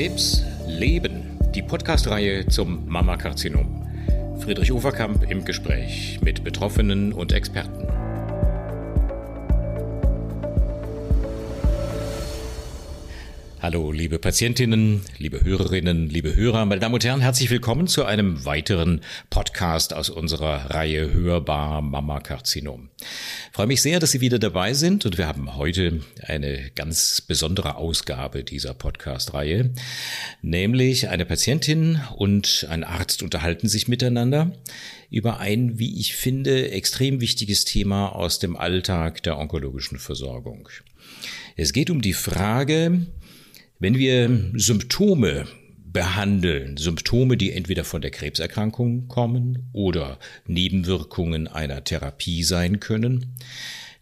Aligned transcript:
Krebs 0.00 0.42
Leben, 0.66 1.38
die 1.54 1.60
Podcast-Reihe 1.60 2.46
zum 2.46 2.88
Mammakarzinom. 2.88 3.86
Friedrich 4.38 4.72
Uferkamp 4.72 5.30
im 5.30 5.44
Gespräch 5.44 6.18
mit 6.22 6.42
Betroffenen 6.42 7.12
und 7.12 7.32
Experten. 7.32 7.89
Hallo, 13.62 13.92
liebe 13.92 14.18
Patientinnen, 14.18 15.02
liebe 15.18 15.44
Hörerinnen, 15.44 16.08
liebe 16.08 16.34
Hörer, 16.34 16.64
meine 16.64 16.80
Damen 16.80 16.94
und 16.94 17.04
Herren, 17.04 17.20
herzlich 17.20 17.50
willkommen 17.50 17.88
zu 17.88 18.06
einem 18.06 18.46
weiteren 18.46 19.02
Podcast 19.28 19.92
aus 19.92 20.08
unserer 20.08 20.70
Reihe 20.70 21.12
Hörbar 21.12 21.82
Mama 21.82 22.20
Karzinom. 22.20 22.88
Ich 23.02 23.06
freue 23.52 23.66
mich 23.66 23.82
sehr, 23.82 24.00
dass 24.00 24.12
Sie 24.12 24.22
wieder 24.22 24.38
dabei 24.38 24.72
sind 24.72 25.04
und 25.04 25.18
wir 25.18 25.26
haben 25.26 25.56
heute 25.56 26.00
eine 26.22 26.70
ganz 26.74 27.20
besondere 27.20 27.74
Ausgabe 27.74 28.44
dieser 28.44 28.72
Podcast-Reihe, 28.72 29.74
nämlich 30.40 31.10
eine 31.10 31.26
Patientin 31.26 32.00
und 32.16 32.66
ein 32.70 32.82
Arzt 32.82 33.22
unterhalten 33.22 33.68
sich 33.68 33.88
miteinander 33.88 34.52
über 35.10 35.38
ein, 35.38 35.78
wie 35.78 36.00
ich 36.00 36.16
finde, 36.16 36.70
extrem 36.70 37.20
wichtiges 37.20 37.66
Thema 37.66 38.08
aus 38.08 38.38
dem 38.38 38.56
Alltag 38.56 39.22
der 39.22 39.36
onkologischen 39.36 39.98
Versorgung. 39.98 40.70
Es 41.56 41.74
geht 41.74 41.90
um 41.90 42.00
die 42.00 42.14
Frage, 42.14 43.06
wenn 43.80 43.96
wir 43.96 44.52
Symptome 44.54 45.46
behandeln, 45.84 46.76
Symptome, 46.76 47.36
die 47.36 47.52
entweder 47.52 47.84
von 47.84 48.00
der 48.00 48.10
Krebserkrankung 48.10 49.08
kommen 49.08 49.70
oder 49.72 50.18
Nebenwirkungen 50.46 51.48
einer 51.48 51.82
Therapie 51.82 52.44
sein 52.44 52.78
können, 52.78 53.34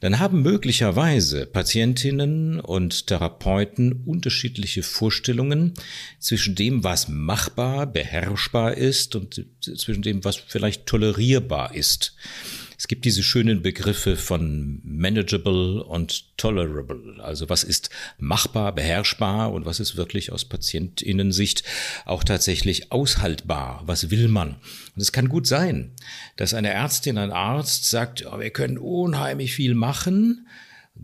dann 0.01 0.21
haben 0.21 0.43
möglicherweise 0.43 1.47
Patientinnen 1.47 2.61
und 2.61 3.09
Therapeuten 3.09 4.05
unterschiedliche 4.05 4.83
Vorstellungen 4.83 5.75
zwischen 6.21 6.55
dem, 6.55 6.85
was 6.85 7.09
machbar, 7.09 7.87
beherrschbar 7.87 8.75
ist 8.77 9.17
und 9.17 9.45
zwischen 9.61 10.03
dem, 10.03 10.25
was 10.25 10.37
vielleicht 10.37 10.87
tolerierbar 10.87 11.75
ist. 11.75 12.15
Es 12.79 12.87
gibt 12.87 13.05
diese 13.05 13.25
schönen 13.25 13.61
Begriffe 13.61 14.15
von 14.15 14.81
manageable 14.85 15.83
und 15.83 16.37
tolerable. 16.37 17.21
Also 17.21 17.49
was 17.49 17.65
ist 17.65 17.91
machbar, 18.19 18.73
beherrschbar 18.73 19.53
und 19.53 19.67
was 19.67 19.81
ist 19.81 19.97
wirklich 19.97 20.31
aus 20.31 20.45
Patientinnensicht 20.45 21.65
auch 22.05 22.23
tatsächlich 22.23 22.93
aushaltbar? 22.93 23.83
Was 23.87 24.13
will 24.13 24.29
man? 24.29 24.51
Und 24.95 25.03
es 25.03 25.11
kann 25.11 25.29
gut 25.29 25.49
sein, 25.49 25.91
dass 26.37 26.55
eine 26.55 26.71
Ärztin, 26.71 27.19
ein 27.19 27.33
Arzt 27.33 27.91
sagt, 27.91 28.25
oh, 28.25 28.39
wir 28.39 28.51
können 28.51 28.79
unheimlich 28.79 29.55
viel 29.55 29.75
machen, 29.75 30.47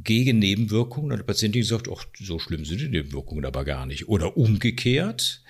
gegen 0.03 0.39
Nebenwirkungen 0.39 1.13
und 1.13 1.19
der 1.19 1.25
Patientin 1.25 1.63
sagt, 1.63 1.89
ach, 1.95 2.05
so 2.19 2.39
schlimm 2.39 2.65
sind 2.65 2.81
die 2.81 2.89
Nebenwirkungen 2.89 3.45
aber 3.45 3.65
gar 3.65 3.87
nicht. 3.87 4.09
Oder 4.09 4.37
umgekehrt, 4.37 5.43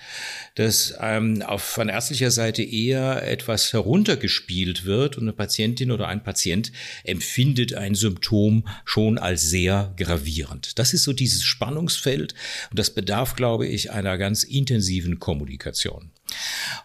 dass 0.55 0.95
ähm, 1.01 1.43
auf 1.43 1.63
von 1.63 1.89
ärztlicher 1.89 2.31
Seite 2.31 2.63
eher 2.63 3.27
etwas 3.27 3.73
heruntergespielt 3.73 4.85
wird 4.85 5.17
und 5.17 5.25
eine 5.25 5.33
Patientin 5.33 5.91
oder 5.91 6.09
ein 6.09 6.23
Patient 6.23 6.73
empfindet 7.03 7.75
ein 7.75 7.95
Symptom 7.95 8.67
schon 8.85 9.19
als 9.19 9.43
sehr 9.43 9.93
gravierend. 9.97 10.79
Das 10.79 10.95
ist 10.95 11.05
so 11.05 11.13
dieses 11.13 11.43
Spannungsfeld 11.43 12.35
und 12.71 12.79
das 12.79 12.91
bedarf, 12.91 13.37
glaube 13.37 13.67
ich, 13.67 13.91
einer 13.91 14.19
ganz 14.19 14.45
intensiven 14.45 15.19
Kommunikation. 15.19 16.11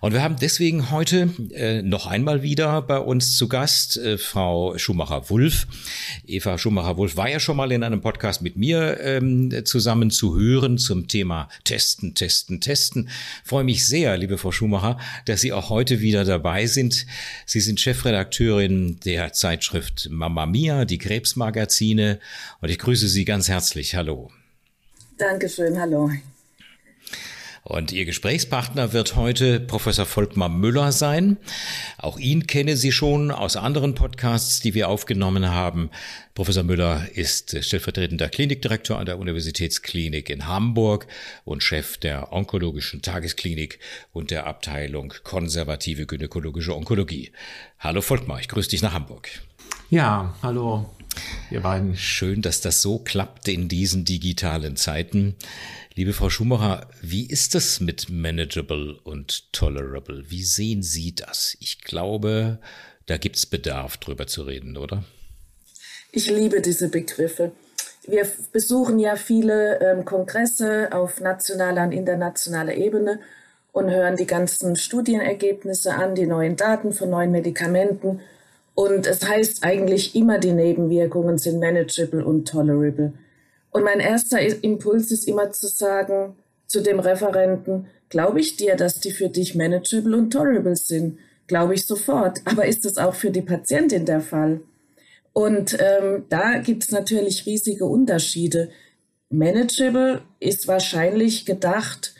Und 0.01 0.13
wir 0.13 0.21
haben 0.21 0.35
deswegen 0.39 0.91
heute 0.91 1.29
äh, 1.53 1.81
noch 1.81 2.07
einmal 2.07 2.43
wieder 2.43 2.81
bei 2.81 2.99
uns 2.99 3.35
zu 3.35 3.47
Gast 3.47 3.97
äh, 3.97 4.17
Frau 4.17 4.77
Schumacher-Wulff. 4.77 5.67
Eva 6.27 6.57
Schumacher-Wulff 6.57 7.17
war 7.17 7.29
ja 7.29 7.39
schon 7.39 7.57
mal 7.57 7.71
in 7.71 7.83
einem 7.83 8.01
Podcast 8.01 8.41
mit 8.41 8.55
mir 8.55 8.99
ähm, 9.01 9.65
zusammen 9.65 10.11
zu 10.11 10.37
hören 10.37 10.77
zum 10.77 11.07
Thema 11.07 11.49
Testen, 11.63 12.15
Testen, 12.15 12.61
Testen. 12.61 13.09
Freue 13.59 13.65
mich 13.65 13.85
sehr, 13.85 14.15
liebe 14.15 14.37
Frau 14.37 14.53
Schumacher, 14.53 14.97
dass 15.25 15.41
Sie 15.41 15.51
auch 15.51 15.69
heute 15.69 15.99
wieder 15.99 16.23
dabei 16.23 16.65
sind. 16.65 17.05
Sie 17.45 17.59
sind 17.59 17.81
Chefredakteurin 17.81 19.01
der 19.03 19.33
Zeitschrift 19.33 20.07
Mamma 20.09 20.45
Mia, 20.45 20.85
die 20.85 20.97
Krebsmagazine. 20.97 22.21
Und 22.61 22.69
ich 22.69 22.79
grüße 22.79 23.09
Sie 23.09 23.25
ganz 23.25 23.49
herzlich. 23.49 23.95
Hallo. 23.95 24.31
Dankeschön, 25.17 25.77
hallo. 25.77 26.09
Und 27.63 27.91
Ihr 27.91 28.05
Gesprächspartner 28.05 28.93
wird 28.93 29.15
heute 29.15 29.59
Professor 29.59 30.05
Volkmar 30.05 30.49
Müller 30.49 30.91
sein. 30.91 31.37
Auch 31.97 32.17
ihn 32.17 32.47
kenne 32.47 32.77
Sie 32.77 32.91
schon 32.91 33.31
aus 33.31 33.55
anderen 33.55 33.95
Podcasts, 33.95 34.59
die 34.59 34.73
wir 34.73 34.89
aufgenommen 34.89 35.49
haben. 35.49 35.89
Professor 36.35 36.63
Müller 36.63 37.07
ist 37.13 37.63
stellvertretender 37.63 38.29
Klinikdirektor 38.29 38.97
an 38.97 39.05
der 39.05 39.19
Universitätsklinik 39.19 40.29
in 40.29 40.47
Hamburg 40.47 41.07
und 41.43 41.63
Chef 41.63 41.97
der 41.97 42.31
onkologischen 42.31 43.01
Tagesklinik 43.01 43.79
und 44.13 44.31
der 44.31 44.47
Abteilung 44.47 45.13
konservative 45.23 46.05
gynäkologische 46.05 46.75
Onkologie. 46.75 47.31
Hallo 47.79 48.01
Volkmar, 48.01 48.39
ich 48.39 48.47
grüße 48.47 48.69
dich 48.69 48.81
nach 48.81 48.93
Hamburg. 48.93 49.29
Ja, 49.89 50.35
hallo 50.41 50.89
ihr 51.49 51.61
beiden. 51.61 51.95
Schön, 51.95 52.41
dass 52.41 52.61
das 52.61 52.81
so 52.81 52.99
klappt 52.99 53.47
in 53.47 53.67
diesen 53.67 54.05
digitalen 54.05 54.75
Zeiten. 54.75 55.35
Liebe 55.95 56.13
Frau 56.13 56.29
Schumacher, 56.29 56.87
wie 57.01 57.25
ist 57.25 57.55
das 57.55 57.79
mit 57.79 58.09
manageable 58.09 58.99
und 59.03 59.51
tolerable? 59.51 60.23
Wie 60.29 60.43
sehen 60.43 60.83
Sie 60.83 61.13
das? 61.13 61.57
Ich 61.59 61.81
glaube, 61.81 62.59
da 63.05 63.17
gibt 63.17 63.35
es 63.35 63.45
Bedarf, 63.45 63.97
drüber 63.97 64.27
zu 64.27 64.43
reden, 64.43 64.77
oder? 64.77 65.03
Ich 66.11 66.29
liebe 66.29 66.61
diese 66.61 66.89
Begriffe. 66.89 67.51
Wir 68.07 68.27
besuchen 68.51 68.97
ja 68.97 69.15
viele 69.15 69.79
ähm, 69.81 70.05
Kongresse 70.05 70.89
auf 70.91 71.19
nationaler 71.19 71.83
und 71.83 71.91
internationaler 71.91 72.75
Ebene 72.75 73.19
und 73.71 73.91
hören 73.91 74.15
die 74.15 74.25
ganzen 74.25 74.75
Studienergebnisse 74.75 75.93
an, 75.93 76.15
die 76.15 76.25
neuen 76.25 76.55
Daten 76.55 76.93
von 76.93 77.09
neuen 77.09 77.31
Medikamenten. 77.31 78.21
Und 78.79 79.07
es 79.07 79.27
heißt 79.27 79.65
eigentlich 79.65 80.15
immer, 80.15 80.37
die 80.37 80.53
Nebenwirkungen 80.53 81.37
sind 81.37 81.59
manageable 81.59 82.23
und 82.23 82.47
tolerable. 82.47 83.11
Und 83.71 83.83
mein 83.83 83.99
erster 83.99 84.39
Impuls 84.63 85.11
ist 85.11 85.27
immer 85.27 85.51
zu 85.51 85.67
sagen 85.67 86.37
zu 86.65 86.79
dem 86.81 87.01
Referenten, 87.01 87.87
glaube 88.07 88.39
ich 88.39 88.55
dir, 88.55 88.77
dass 88.77 89.01
die 89.01 89.11
für 89.11 89.27
dich 89.27 89.53
manageable 89.53 90.15
und 90.15 90.31
tolerable 90.31 90.77
sind? 90.77 91.19
Glaube 91.47 91.73
ich 91.73 91.85
sofort. 91.85 92.39
Aber 92.45 92.67
ist 92.67 92.85
das 92.85 92.97
auch 92.97 93.15
für 93.15 93.31
die 93.31 93.41
Patientin 93.41 94.05
der 94.05 94.21
Fall? 94.21 94.61
Und 95.33 95.77
ähm, 95.77 96.23
da 96.29 96.59
gibt 96.59 96.83
es 96.83 96.91
natürlich 96.91 97.45
riesige 97.45 97.83
Unterschiede. 97.83 98.69
Manageable 99.29 100.21
ist 100.39 100.69
wahrscheinlich 100.69 101.45
gedacht, 101.45 102.13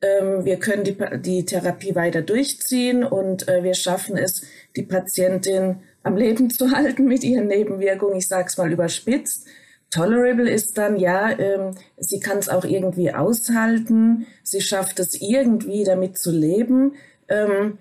ähm, 0.00 0.44
wir 0.44 0.60
können 0.60 0.84
die, 0.84 0.96
die 1.22 1.44
Therapie 1.44 1.96
weiter 1.96 2.22
durchziehen 2.22 3.02
und 3.02 3.48
äh, 3.48 3.64
wir 3.64 3.74
schaffen 3.74 4.16
es, 4.16 4.42
die 4.76 4.82
Patientin 4.82 5.80
am 6.04 6.16
Leben 6.16 6.50
zu 6.50 6.70
halten 6.70 7.06
mit 7.06 7.24
ihren 7.24 7.48
Nebenwirkungen. 7.48 8.16
Ich 8.16 8.28
sage 8.28 8.46
es 8.48 8.56
mal 8.56 8.72
überspitzt. 8.72 9.46
Tolerable 9.90 10.50
ist 10.50 10.76
dann, 10.78 10.96
ja, 10.96 11.30
ähm, 11.38 11.76
sie 11.98 12.20
kann 12.20 12.38
es 12.38 12.48
auch 12.48 12.64
irgendwie 12.64 13.12
aushalten, 13.12 14.26
sie 14.42 14.60
schafft 14.60 14.98
es 14.98 15.20
irgendwie 15.20 15.84
damit 15.84 16.18
zu 16.18 16.30
leben. 16.30 16.94
Ähm, 17.28 17.78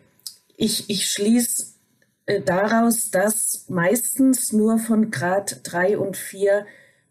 ich 0.55 0.89
ich 0.89 1.09
schließe 1.09 1.73
äh, 2.25 2.41
daraus, 2.41 3.09
dass 3.09 3.65
meistens 3.67 4.53
nur 4.53 4.77
von 4.77 5.09
Grad 5.11 5.61
3 5.63 5.97
und 5.97 6.15
4 6.15 6.65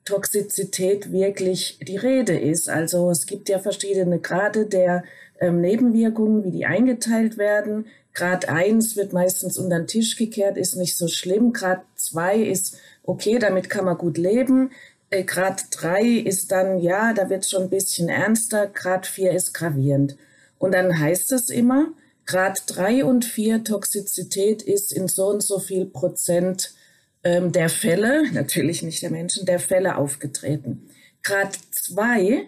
Toxizität 0.04 1.12
wirklich 1.12 1.78
die 1.86 1.96
Rede 1.96 2.38
ist. 2.38 2.68
Also 2.68 3.10
es 3.10 3.26
gibt 3.26 3.48
ja 3.48 3.58
verschiedene 3.58 4.18
Grade 4.20 4.66
der 4.66 5.04
ähm, 5.42 5.60
Nebenwirkungen, 5.60 6.44
wie 6.44 6.52
die 6.52 6.64
eingeteilt 6.64 7.36
werden. 7.36 7.86
Grad 8.14 8.48
1 8.48 8.96
wird 8.96 9.12
meistens 9.12 9.58
unter 9.58 9.78
den 9.78 9.88
Tisch 9.88 10.16
gekehrt, 10.16 10.56
ist 10.56 10.76
nicht 10.76 10.96
so 10.96 11.08
schlimm. 11.08 11.52
Grad 11.52 11.82
2 11.96 12.38
ist 12.38 12.78
okay, 13.02 13.38
damit 13.38 13.68
kann 13.68 13.84
man 13.84 13.98
gut 13.98 14.16
leben. 14.18 14.70
Äh, 15.10 15.24
Grad 15.24 15.64
3 15.72 16.04
ist 16.04 16.52
dann, 16.52 16.78
ja, 16.78 17.12
da 17.12 17.28
wird 17.28 17.42
es 17.42 17.50
schon 17.50 17.64
ein 17.64 17.70
bisschen 17.70 18.08
ernster. 18.08 18.68
Grad 18.68 19.04
4 19.04 19.32
ist 19.32 19.52
gravierend. 19.52 20.16
Und 20.58 20.74
dann 20.74 20.96
heißt 20.96 21.32
es 21.32 21.50
immer, 21.50 21.88
Grad 22.24 22.62
3 22.66 23.04
und 23.04 23.24
4 23.24 23.64
Toxizität 23.64 24.62
ist 24.62 24.92
in 24.92 25.08
so 25.08 25.26
und 25.26 25.42
so 25.42 25.58
viel 25.58 25.86
Prozent 25.86 26.72
ähm, 27.24 27.50
der 27.50 27.68
Fälle, 27.68 28.22
natürlich 28.32 28.82
nicht 28.82 29.02
der 29.02 29.10
Menschen, 29.10 29.44
der 29.44 29.58
Fälle 29.58 29.96
aufgetreten. 29.96 30.88
Grad 31.24 31.58
2 31.72 32.46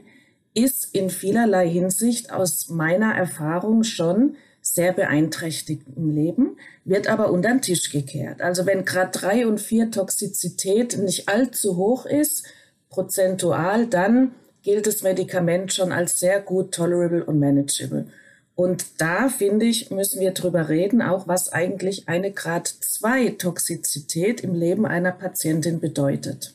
ist 0.55 0.89
in 0.95 1.11
vielerlei 1.11 1.69
Hinsicht 1.69 2.33
aus 2.33 2.69
meiner 2.69 3.15
Erfahrung 3.15 3.83
schon 3.83 4.37
sehr 4.63 4.93
beeinträchtigt 4.93 5.83
im 5.95 6.11
Leben, 6.15 6.57
wird 6.85 7.07
aber 7.07 7.31
unter 7.31 7.51
den 7.51 7.61
Tisch 7.61 7.91
gekehrt. 7.91 8.41
Also 8.41 8.65
wenn 8.65 8.87
Grad 8.87 9.21
3 9.21 9.47
und 9.47 9.61
4 9.61 9.91
Toxizität 9.91 10.97
nicht 10.97 11.29
allzu 11.29 11.77
hoch 11.77 12.07
ist, 12.07 12.45
prozentual, 12.89 13.87
dann 13.87 14.33
gilt 14.63 14.87
das 14.87 15.03
Medikament 15.03 15.75
schon 15.75 15.93
als 15.93 16.19
sehr 16.19 16.41
gut 16.41 16.73
tolerable 16.73 17.25
und 17.25 17.39
manageable. 17.39 18.07
Und 18.55 19.01
da, 19.01 19.29
finde 19.29 19.67
ich, 19.67 19.91
müssen 19.91 20.21
wir 20.21 20.31
drüber 20.31 20.69
reden, 20.69 21.03
auch 21.03 21.27
was 21.27 21.53
eigentlich 21.53 22.09
eine 22.09 22.33
Grad 22.33 22.69
2 22.69 23.31
Toxizität 23.31 24.41
im 24.41 24.55
Leben 24.55 24.87
einer 24.87 25.13
Patientin 25.13 25.81
bedeutet. 25.81 26.54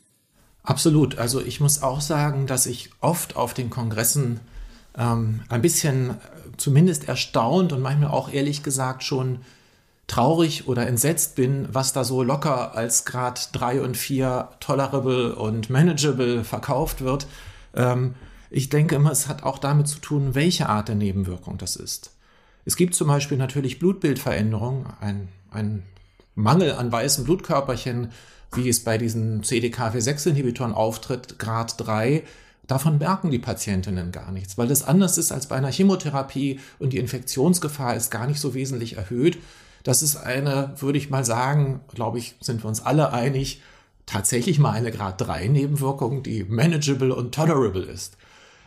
Absolut. 0.69 1.17
Also 1.17 1.41
ich 1.41 1.59
muss 1.59 1.81
auch 1.81 1.99
sagen, 1.99 2.45
dass 2.45 2.67
ich 2.67 2.91
oft 3.01 3.35
auf 3.35 3.55
den 3.55 3.71
Kongressen 3.71 4.39
ähm, 4.95 5.41
ein 5.49 5.63
bisschen 5.63 6.13
zumindest 6.57 7.07
erstaunt 7.07 7.73
und 7.73 7.81
manchmal 7.81 8.11
auch 8.11 8.31
ehrlich 8.31 8.61
gesagt 8.61 9.03
schon 9.03 9.39
traurig 10.05 10.67
oder 10.67 10.85
entsetzt 10.85 11.33
bin, 11.33 11.67
was 11.71 11.91
da 11.91 12.03
so 12.03 12.21
locker 12.21 12.75
als 12.75 13.03
Grad 13.05 13.49
3 13.53 13.81
und 13.81 13.97
4 13.97 14.49
tolerable 14.59 15.33
und 15.33 15.71
manageable 15.71 16.43
verkauft 16.43 17.01
wird. 17.01 17.25
Ähm, 17.73 18.13
ich 18.51 18.69
denke 18.69 18.93
immer, 18.93 19.11
es 19.11 19.27
hat 19.27 19.41
auch 19.41 19.57
damit 19.57 19.87
zu 19.87 19.97
tun, 19.97 20.35
welche 20.35 20.69
Art 20.69 20.87
der 20.87 20.95
Nebenwirkung 20.95 21.57
das 21.57 21.77
ist. 21.77 22.11
Es 22.65 22.75
gibt 22.75 22.93
zum 22.93 23.07
Beispiel 23.07 23.37
natürlich 23.39 23.79
Blutbildveränderungen, 23.79 24.85
ein, 25.01 25.29
ein 25.49 25.81
Mangel 26.35 26.73
an 26.73 26.91
weißen 26.91 27.25
Blutkörperchen, 27.25 28.11
wie 28.53 28.69
es 28.69 28.83
bei 28.83 28.97
diesen 28.97 29.43
CDKV6-Inhibitoren 29.43 30.73
auftritt, 30.73 31.39
Grad 31.39 31.75
3. 31.77 32.23
Davon 32.67 32.97
merken 32.99 33.31
die 33.31 33.39
Patientinnen 33.39 34.11
gar 34.11 34.31
nichts, 34.31 34.57
weil 34.57 34.67
das 34.67 34.83
anders 34.83 35.17
ist 35.17 35.31
als 35.31 35.47
bei 35.47 35.55
einer 35.55 35.71
Chemotherapie 35.71 36.59
und 36.77 36.93
die 36.93 36.97
Infektionsgefahr 36.97 37.95
ist 37.95 38.11
gar 38.11 38.27
nicht 38.27 38.39
so 38.39 38.53
wesentlich 38.53 38.97
erhöht. 38.97 39.39
Das 39.83 40.01
ist 40.01 40.17
eine, 40.17 40.73
würde 40.77 40.97
ich 40.97 41.09
mal 41.09 41.25
sagen, 41.25 41.81
glaube 41.93 42.19
ich, 42.19 42.35
sind 42.41 42.63
wir 42.63 42.67
uns 42.67 42.85
alle 42.85 43.11
einig, 43.11 43.61
tatsächlich 44.05 44.59
mal 44.59 44.71
eine 44.71 44.91
Grad 44.91 45.21
3 45.21 45.47
Nebenwirkung, 45.47 46.23
die 46.23 46.43
manageable 46.43 47.15
und 47.15 47.33
tolerable 47.33 47.83
ist. 47.83 48.17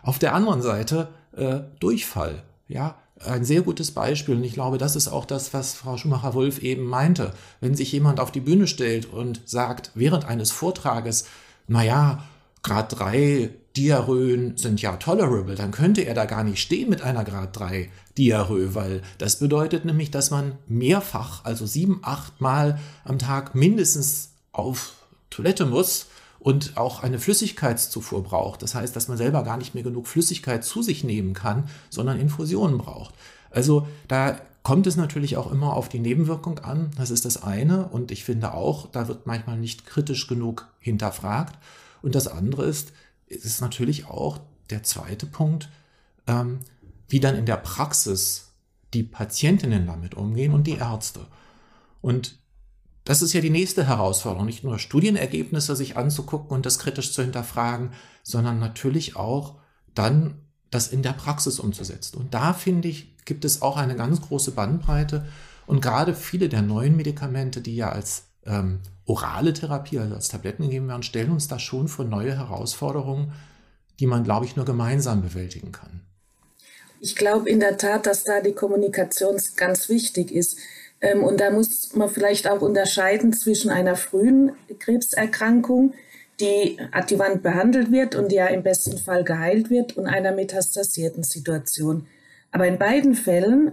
Auf 0.02 0.18
der 0.18 0.34
anderen 0.34 0.62
Seite 0.62 1.08
äh, 1.36 1.60
Durchfall. 1.78 2.42
Ja, 2.68 2.96
ein 3.26 3.44
sehr 3.44 3.62
gutes 3.62 3.90
Beispiel. 3.90 4.36
Und 4.36 4.44
ich 4.44 4.54
glaube, 4.54 4.78
das 4.78 4.96
ist 4.96 5.08
auch 5.08 5.24
das, 5.24 5.52
was 5.54 5.74
Frau 5.74 5.96
Schumacher-Wolf 5.96 6.62
eben 6.62 6.84
meinte. 6.84 7.32
Wenn 7.60 7.74
sich 7.74 7.92
jemand 7.92 8.20
auf 8.20 8.32
die 8.32 8.40
Bühne 8.40 8.66
stellt 8.66 9.06
und 9.06 9.40
sagt 9.44 9.90
während 9.94 10.24
eines 10.24 10.50
Vortrages, 10.50 11.24
naja, 11.66 12.24
Grad 12.62 12.98
3 12.98 13.50
Diarrhön 13.76 14.56
sind 14.56 14.82
ja 14.82 14.96
tolerable, 14.96 15.54
dann 15.54 15.70
könnte 15.70 16.02
er 16.02 16.14
da 16.14 16.26
gar 16.26 16.44
nicht 16.44 16.60
stehen 16.60 16.90
mit 16.90 17.02
einer 17.02 17.24
Grad 17.24 17.58
3 17.58 17.90
Diarrhoe, 18.18 18.74
weil 18.74 19.02
das 19.18 19.38
bedeutet 19.38 19.84
nämlich, 19.84 20.10
dass 20.10 20.30
man 20.30 20.58
mehrfach, 20.66 21.44
also 21.44 21.66
sieben, 21.66 22.00
acht 22.02 22.40
Mal 22.40 22.78
am 23.04 23.18
Tag 23.18 23.54
mindestens 23.54 24.32
auf 24.52 24.92
Toilette 25.30 25.64
muss 25.64 26.06
und 26.42 26.76
auch 26.76 27.04
eine 27.04 27.20
Flüssigkeitszufuhr 27.20 28.24
braucht. 28.24 28.62
Das 28.62 28.74
heißt, 28.74 28.96
dass 28.96 29.06
man 29.06 29.16
selber 29.16 29.44
gar 29.44 29.56
nicht 29.56 29.74
mehr 29.74 29.84
genug 29.84 30.08
Flüssigkeit 30.08 30.64
zu 30.64 30.82
sich 30.82 31.04
nehmen 31.04 31.34
kann, 31.34 31.68
sondern 31.88 32.18
Infusionen 32.18 32.78
braucht. 32.78 33.14
Also 33.50 33.86
da 34.08 34.40
kommt 34.64 34.88
es 34.88 34.96
natürlich 34.96 35.36
auch 35.36 35.52
immer 35.52 35.74
auf 35.76 35.88
die 35.88 36.00
Nebenwirkung 36.00 36.58
an. 36.58 36.90
Das 36.96 37.10
ist 37.10 37.24
das 37.24 37.44
eine. 37.44 37.86
Und 37.86 38.10
ich 38.10 38.24
finde 38.24 38.54
auch, 38.54 38.90
da 38.90 39.06
wird 39.06 39.24
manchmal 39.24 39.56
nicht 39.56 39.86
kritisch 39.86 40.26
genug 40.26 40.66
hinterfragt. 40.80 41.56
Und 42.02 42.16
das 42.16 42.26
andere 42.26 42.64
ist, 42.64 42.92
es 43.28 43.44
ist 43.44 43.60
natürlich 43.60 44.06
auch 44.06 44.40
der 44.70 44.82
zweite 44.82 45.26
Punkt, 45.26 45.68
ähm, 46.26 46.58
wie 47.08 47.20
dann 47.20 47.36
in 47.36 47.46
der 47.46 47.56
Praxis 47.56 48.48
die 48.94 49.04
Patientinnen 49.04 49.86
damit 49.86 50.16
umgehen 50.16 50.52
und 50.52 50.66
die 50.66 50.76
Ärzte. 50.76 51.20
Und 52.00 52.41
das 53.04 53.22
ist 53.22 53.32
ja 53.32 53.40
die 53.40 53.50
nächste 53.50 53.86
Herausforderung, 53.86 54.46
nicht 54.46 54.64
nur 54.64 54.78
Studienergebnisse 54.78 55.74
sich 55.74 55.96
anzugucken 55.96 56.50
und 56.50 56.66
das 56.66 56.78
kritisch 56.78 57.12
zu 57.12 57.22
hinterfragen, 57.22 57.90
sondern 58.22 58.60
natürlich 58.60 59.16
auch 59.16 59.56
dann 59.94 60.38
das 60.70 60.88
in 60.88 61.02
der 61.02 61.12
Praxis 61.12 61.58
umzusetzen. 61.58 62.18
Und 62.18 62.34
da 62.34 62.52
finde 62.54 62.88
ich, 62.88 63.16
gibt 63.24 63.44
es 63.44 63.60
auch 63.60 63.76
eine 63.76 63.96
ganz 63.96 64.20
große 64.20 64.52
Bandbreite. 64.52 65.26
Und 65.66 65.82
gerade 65.82 66.14
viele 66.14 66.48
der 66.48 66.62
neuen 66.62 66.96
Medikamente, 66.96 67.60
die 67.60 67.76
ja 67.76 67.90
als 67.90 68.24
ähm, 68.46 68.80
orale 69.04 69.52
Therapie, 69.52 69.98
also 69.98 70.14
als 70.14 70.28
Tabletten 70.28 70.64
gegeben 70.64 70.88
werden, 70.88 71.02
stellen 71.02 71.30
uns 71.30 71.48
da 71.48 71.58
schon 71.58 71.88
vor 71.88 72.04
neue 72.04 72.36
Herausforderungen, 72.36 73.32
die 74.00 74.06
man, 74.06 74.24
glaube 74.24 74.46
ich, 74.46 74.56
nur 74.56 74.64
gemeinsam 74.64 75.22
bewältigen 75.22 75.72
kann. 75.72 76.00
Ich 77.00 77.16
glaube 77.16 77.50
in 77.50 77.60
der 77.60 77.76
Tat, 77.76 78.06
dass 78.06 78.24
da 78.24 78.40
die 78.40 78.52
Kommunikation 78.52 79.36
ganz 79.56 79.88
wichtig 79.88 80.30
ist. 80.30 80.56
Ähm, 81.02 81.22
und 81.24 81.40
da 81.40 81.50
muss 81.50 81.94
man 81.94 82.08
vielleicht 82.08 82.48
auch 82.48 82.62
unterscheiden 82.62 83.32
zwischen 83.32 83.70
einer 83.70 83.96
frühen 83.96 84.52
Krebserkrankung, 84.78 85.92
die 86.40 86.78
adjuvant 86.92 87.42
behandelt 87.42 87.92
wird 87.92 88.14
und 88.14 88.32
ja 88.32 88.46
im 88.46 88.62
besten 88.62 88.96
Fall 88.96 89.24
geheilt 89.24 89.68
wird, 89.68 89.96
und 89.96 90.06
einer 90.06 90.32
metastasierten 90.32 91.24
Situation. 91.24 92.06
Aber 92.52 92.66
in 92.66 92.78
beiden 92.78 93.14
Fällen 93.14 93.72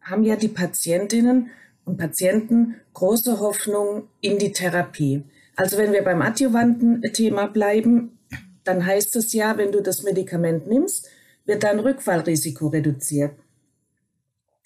haben 0.00 0.24
ja 0.24 0.36
die 0.36 0.48
Patientinnen 0.48 1.50
und 1.84 1.98
Patienten 1.98 2.76
große 2.94 3.38
Hoffnung 3.40 4.08
in 4.20 4.38
die 4.38 4.52
Therapie. 4.52 5.22
Also 5.56 5.76
wenn 5.78 5.92
wir 5.92 6.02
beim 6.02 6.22
adjuvanten 6.22 7.02
Thema 7.12 7.46
bleiben, 7.46 8.18
dann 8.64 8.84
heißt 8.84 9.16
es 9.16 9.32
ja, 9.32 9.56
wenn 9.58 9.72
du 9.72 9.80
das 9.80 10.02
Medikament 10.02 10.66
nimmst, 10.66 11.08
wird 11.44 11.64
dein 11.64 11.80
Rückfallrisiko 11.80 12.68
reduziert. 12.68 13.32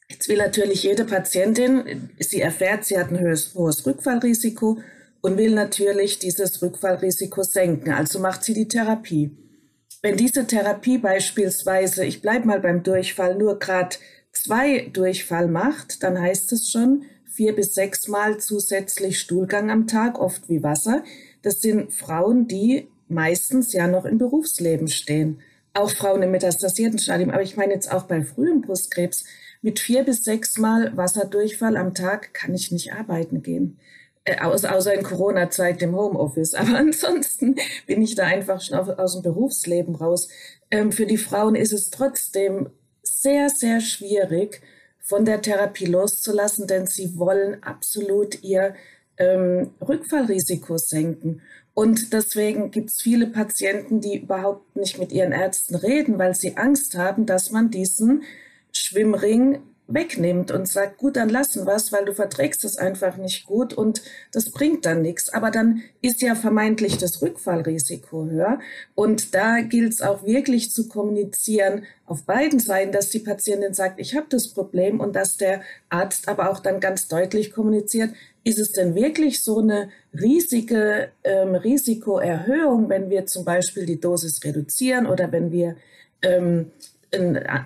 Jetzt 0.09 0.29
will 0.29 0.39
natürlich 0.39 0.85
jede 0.85 1.05
Patientin, 1.05 2.11
sie 2.19 2.41
erfährt, 2.41 2.85
sie 2.85 2.99
hat 2.99 3.11
ein 3.11 3.21
hohes, 3.21 3.55
hohes 3.55 3.85
Rückfallrisiko 3.85 4.79
und 5.21 5.37
will 5.37 5.53
natürlich 5.53 6.19
dieses 6.21 6.63
Rückfallrisiko 6.63 7.43
senken. 7.43 7.93
Also 7.93 8.21
macht 8.21 8.45
sie 8.45 8.55
die 8.55 8.69
Therapie. 8.69 9.37
Wenn 10.03 10.17
diese 10.17 10.47
Therapie 10.47 10.99
beispielsweise, 10.99 12.05
ich 12.05 12.23
bleibe 12.23 12.47
mal 12.47 12.61
beim 12.61 12.85
Durchfall, 12.85 13.37
nur 13.37 13.59
Grad 13.59 13.99
2 14.33 14.91
Durchfall 14.93 15.49
macht, 15.49 16.03
dann 16.05 16.21
heißt 16.21 16.53
es 16.53 16.71
schon 16.71 17.07
vier 17.25 17.55
bis 17.55 17.75
sechs 17.75 18.07
Mal 18.07 18.39
zusätzlich 18.39 19.19
Stuhlgang 19.19 19.71
am 19.71 19.87
Tag, 19.87 20.21
oft 20.21 20.49
wie 20.49 20.63
Wasser. 20.63 21.03
Das 21.43 21.61
sind 21.61 21.93
Frauen, 21.93 22.47
die 22.47 22.89
meistens 23.09 23.73
ja 23.73 23.89
noch 23.89 24.05
im 24.05 24.19
Berufsleben 24.19 24.89
stehen. 24.89 25.41
Auch 25.75 25.91
Frauen 25.91 26.23
im 26.23 26.31
metastasierten 26.31 26.99
Stadium. 26.99 27.31
Aber 27.31 27.43
ich 27.43 27.57
meine 27.57 27.75
jetzt 27.75 27.93
auch 27.93 28.05
bei 28.05 28.23
frühem 28.23 28.63
Brustkrebs 28.63 29.25
mit 29.67 29.81
vier 29.81 30.05
bis 30.05 30.23
sechs 30.23 30.59
Mal 30.59 30.97
Wasserdurchfall 30.97 31.77
am 31.77 31.93
Tag 31.93 32.33
kann 32.33 32.55
ich 32.55 32.71
nicht 32.71 32.93
arbeiten 32.93 33.43
gehen. 33.43 33.81
Äh, 34.23 34.39
außer 34.41 34.95
in 34.95 35.03
Corona-Zeit 35.03 35.83
im 35.83 35.97
Homeoffice. 35.97 36.55
Aber 36.55 36.79
ansonsten 36.79 37.57
bin 37.85 38.01
ich 38.01 38.15
da 38.15 38.23
einfach 38.23 38.61
schon 38.61 38.79
auf, 38.79 38.89
aus 38.97 39.15
dem 39.15 39.23
Berufsleben 39.23 39.97
raus. 39.97 40.29
Ähm, 40.71 40.93
für 40.93 41.05
die 41.05 41.17
Frauen 41.17 41.57
ist 41.57 41.73
es 41.73 41.91
trotzdem 41.91 42.71
sehr, 43.03 43.51
sehr 43.51 43.81
schwierig, 43.81 44.61
von 45.01 45.25
der 45.25 45.43
Therapie 45.43 45.87
loszulassen, 45.87 46.69
denn 46.69 46.87
sie 46.87 47.19
wollen 47.19 47.61
absolut 47.65 48.45
ihr 48.45 48.77
ähm, 49.19 49.73
Rückfallrisiko 49.81 50.79
senken. 50.79 51.43
Und 51.75 52.13
deswegen 52.13 52.71
gibt 52.71 52.91
es 52.91 53.03
viele 53.03 53.27
Patienten, 53.27 54.01
die 54.01 54.19
überhaupt 54.23 54.77
nicht 54.77 55.01
mit 55.01 55.11
ihren 55.11 55.33
Ärzten 55.33 55.75
reden, 55.75 56.21
weil 56.21 56.37
sie 56.37 56.57
Angst 56.57 56.97
haben, 56.97 57.27
dass 57.27 57.51
man 57.51 57.73
diesen 57.73 58.23
Schwimmring 58.77 59.63
wegnimmt 59.89 60.51
und 60.51 60.67
sagt, 60.67 60.99
gut, 60.99 61.17
dann 61.17 61.29
lassen 61.29 61.65
was, 61.65 61.93
weil 61.93 62.05
du 62.05 62.13
verträgst 62.13 62.65
es 62.65 62.77
einfach 62.77 63.17
nicht 63.17 63.47
gut 63.47 63.73
und 63.73 64.03
das 64.33 64.51
bringt 64.51 64.85
dann 64.85 65.03
nichts. 65.03 65.29
Aber 65.29 65.51
dann 65.51 65.83
ist 66.03 66.23
ja 66.23 66.35
vermeintlich 66.35 66.99
das 66.99 67.23
Rückfallrisiko 67.23 68.27
höher. 68.27 68.59
Und 68.95 69.35
da 69.35 69.61
gilt 69.61 69.93
es 69.93 70.03
auch 70.03 70.25
wirklich 70.25 70.73
zu 70.73 70.89
kommunizieren 70.89 71.85
auf 72.05 72.25
beiden 72.25 72.59
Seiten, 72.59 72.93
dass 72.93 73.11
die 73.11 73.21
Patientin 73.21 73.75
sagt, 73.75 74.01
ich 74.01 74.17
habe 74.17 74.27
das 74.29 74.49
Problem 74.49 75.01
und 75.01 75.15
dass 75.15 75.37
der 75.37 75.63
Arzt 75.89 76.29
aber 76.29 76.51
auch 76.51 76.61
dann 76.61 76.81
ganz 76.81 77.07
deutlich 77.07 77.53
kommuniziert, 77.53 78.11
ist 78.43 78.59
es 78.59 78.73
denn 78.73 78.95
wirklich 78.95 79.43
so 79.43 79.59
eine 79.59 79.91
riesige 80.13 81.11
ähm, 81.25 81.55
Risikoerhöhung, 81.55 82.89
wenn 82.89 83.11
wir 83.11 83.27
zum 83.27 83.45
Beispiel 83.45 83.87
die 83.87 84.01
Dosis 84.01 84.43
reduzieren 84.45 85.07
oder 85.07 85.33
wenn 85.33 85.51
wir 85.53 85.77
ähm, 86.23 86.71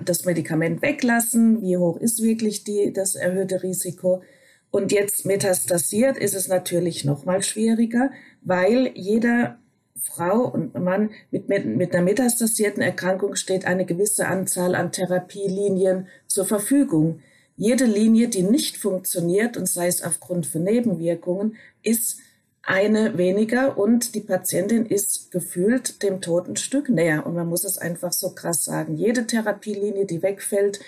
das 0.05 0.25
Medikament 0.25 0.83
weglassen, 0.83 1.63
wie 1.63 1.77
hoch 1.77 1.97
ist 1.99 2.23
wirklich 2.23 2.65
die, 2.65 2.93
das 2.93 3.15
erhöhte 3.15 3.63
Risiko. 3.63 4.23
Und 4.71 4.93
jetzt 4.93 5.27
metastasiert 5.27 6.17
ist 6.17 6.35
es 6.35 6.49
natürlich 6.49 7.05
noch 7.05 7.25
mal 7.25 7.43
schwieriger, 7.43 8.11
weil 8.43 8.91
jeder 8.95 9.59
Frau 10.01 10.47
und 10.47 10.75
Mann 10.75 11.11
mit, 11.31 11.49
mit, 11.49 11.67
mit 11.67 11.95
einer 11.95 12.05
metastasierten 12.05 12.83
Erkrankung 12.83 13.35
steht 13.37 13.65
eine 13.65 13.85
gewisse 13.85 14.27
Anzahl 14.29 14.75
an 14.75 14.93
Therapielinien 14.93 16.07
zur 16.27 16.47
Verfügung. 16.47 17.21
Jede 17.57 17.85
Linie, 17.85 18.29
die 18.29 18.43
nicht 18.43 18.79
funktioniert, 18.79 19.57
und 19.57 19.69
sei 19.69 19.87
es 19.87 20.03
aufgrund 20.03 20.47
von 20.47 20.65
Nebenwirkungen, 20.65 21.57
ist 21.83 22.21
eine 22.71 23.19
weniger 23.19 23.77
und 23.77 24.15
die 24.15 24.21
Patientin 24.21 24.87
ist 24.87 25.33
gefühlt 25.33 26.05
dem 26.05 26.21
toten 26.21 26.55
Stück 26.55 26.89
näher. 26.89 27.27
Und 27.27 27.35
man 27.35 27.49
muss 27.49 27.65
es 27.65 27.79
einfach 27.79 28.13
so 28.13 28.31
krass 28.31 28.65
sagen. 28.65 28.95
Jede 28.95 29.27
Therapielinie, 29.27 30.07
die 30.07 30.23
wegfällt, 30.23 30.79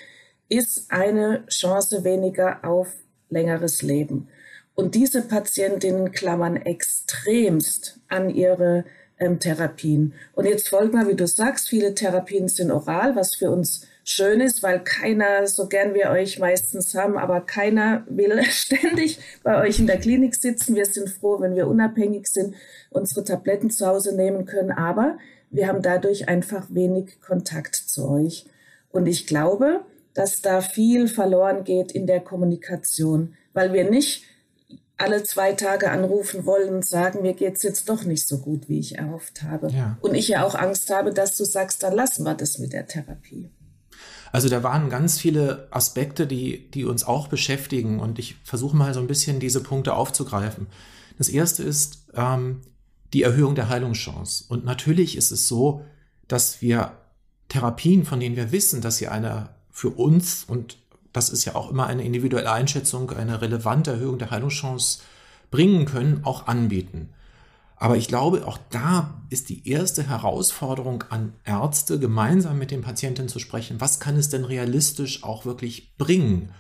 ist 0.49 0.93
eine 0.93 1.45
Chance 1.49 2.05
weniger 2.05 2.65
auf 2.65 2.95
längeres 3.31 3.83
Leben. 3.83 4.29
Und 4.77 4.95
diese 4.95 5.23
Patientinnen 5.23 6.13
klammern 6.13 6.55
extremst 6.55 7.99
an 8.07 8.31
ihre 8.31 8.85
ähm, 9.19 9.41
Therapien. 9.41 10.15
Und 10.35 10.45
jetzt 10.47 10.69
folgt 10.69 10.95
mal, 10.95 11.09
wie 11.09 11.17
du 11.17 11.27
sagst, 11.27 11.69
viele 11.69 11.97
Therapien 11.97 12.47
sind 12.47 12.71
oral, 12.71 13.17
was 13.17 13.35
für 13.35 13.51
uns 13.51 13.89
schön 14.05 14.41
ist, 14.41 14.63
weil 14.63 14.83
keiner, 14.83 15.47
so 15.47 15.69
gern 15.69 15.95
wir 15.95 16.11
euch 16.11 16.39
meistens 16.39 16.95
haben, 16.95 17.19
aber 17.19 17.41
keiner 17.41 18.05
will 18.09 18.43
ständig 18.51 19.19
bei 19.43 19.61
euch 19.61 19.79
in 19.79 19.87
der 19.87 19.99
Klinik 19.99 20.35
sitzen. 20.35 20.75
Wir 20.75 20.87
sind 20.87 21.09
froh, 21.09 21.41
wenn 21.41 21.55
wir 21.55 21.69
unabhängig 21.69 22.27
sind, 22.27 22.55
unsere 22.91 23.25
Tabletten 23.25 23.71
zu 23.71 23.87
Hause 23.87 24.17
nehmen 24.17 24.45
können, 24.45 24.73
aber 24.73 25.19
wir 25.51 25.69
haben 25.69 25.83
dadurch 25.83 26.29
einfach 26.29 26.67
wenig 26.71 27.21
Kontakt 27.21 27.77
zu 27.77 28.09
euch. 28.09 28.47
Und 28.91 29.07
ich 29.07 29.27
glaube, 29.27 29.81
dass 30.15 30.43
da 30.43 30.61
viel 30.61 31.09
verloren 31.09 31.65
geht 31.65 31.93
in 31.93 32.07
der 32.07 32.21
Kommunikation, 32.21 33.35
weil 33.53 33.73
wir 33.73 33.89
nicht 33.89 34.25
alle 34.99 35.23
zwei 35.25 35.53
Tage 35.53 35.91
anrufen 35.91 36.47
wollen 36.47 36.75
und 36.75 36.87
sagen, 36.87 37.23
mir 37.23 37.35
geht 37.35 37.57
es 37.57 37.63
jetzt 37.63 37.89
doch 37.89 38.05
nicht 38.05 38.27
so 38.27 38.39
gut, 38.39 38.69
wie 38.69 38.79
ich 38.79 38.99
erhofft 38.99 39.43
habe. 39.43 39.69
Ja. 39.71 39.99
Und 40.01 40.15
ich 40.15 40.29
ja 40.29 40.45
auch 40.45 40.55
Angst 40.55 40.91
habe, 40.91 41.13
dass 41.13 41.37
du 41.37 41.45
sagst, 41.45 41.83
dann 41.83 41.95
lassen 41.95 42.25
wir 42.25 42.35
das 42.35 42.59
mit 42.59 42.73
der 42.73 42.87
Therapie. 42.87 43.51
Also 44.33 44.49
da 44.49 44.63
waren 44.63 44.89
ganz 44.89 45.19
viele 45.19 45.69
Aspekte, 45.71 46.27
die, 46.27 46.71
die 46.71 46.87
uns 46.87 47.05
auch 47.05 47.29
beschäftigen 47.29 48.01
und 48.01 48.19
ich 48.19 48.37
versuche 48.45 48.77
mal 48.77 48.95
so 48.95 49.01
ein 49.01 49.07
bisschen 49.07 49.41
diese 49.41 49.63
Punkte 49.63 49.95
aufzugreifen. 49.95 50.67
Das 51.19 51.29
erste 51.29 51.63
ist 51.63 52.07
ähm, 52.15 52.63
die 53.13 53.23
Erhöhung 53.23 53.55
der 53.55 53.69
Heilungschance. 53.69 54.45
Und 54.49 54.65
natürlich 54.65 55.17
ist 55.17 55.31
es 55.31 55.47
so, 55.49 55.85
dass 56.29 56.63
wir 56.63 56.93
Therapien, 57.51 58.07
von 58.07 58.21
denen 58.21 58.37
wir 58.37 58.53
wissen, 58.53 58.81
dass 58.81 58.97
sie 58.97 59.09
eine 59.09 59.51
für 59.71 59.91
uns 59.91 60.45
und 60.45 60.79
das 61.13 61.29
ist 61.29 61.45
ja 61.45 61.55
auch 61.55 61.71
immer 61.71 61.87
eine 61.87 62.05
individuelle 62.05 62.51
Einschätzung, 62.51 63.11
eine 63.11 63.43
relevante 63.43 63.91
Erhöhung 63.91 64.19
der 64.19 64.31
Heilungschance 64.31 65.01
bringen 65.51 65.85
können, 65.85 66.21
auch 66.25 66.47
anbieten. 66.47 67.11
Aber 67.83 67.97
ich 67.97 68.07
glaube, 68.07 68.47
auch 68.47 68.61
da 68.71 69.25
ist 69.29 69.49
die 69.49 69.69
erste 69.69 70.09
Herausforderung 70.09 71.03
an 71.11 71.33
Ärzte, 71.43 71.99
gemeinsam 71.99 72.57
mit 72.57 72.71
den 72.71 72.81
Patienten 72.81 73.27
zu 73.27 73.41
sprechen, 73.41 73.81
was 73.81 73.99
kann 73.99 74.15
es 74.15 74.29
denn 74.29 74.45
realistisch 74.45 75.25
auch 75.25 75.47
wirklich 75.47 75.97
bringen? 75.97 76.53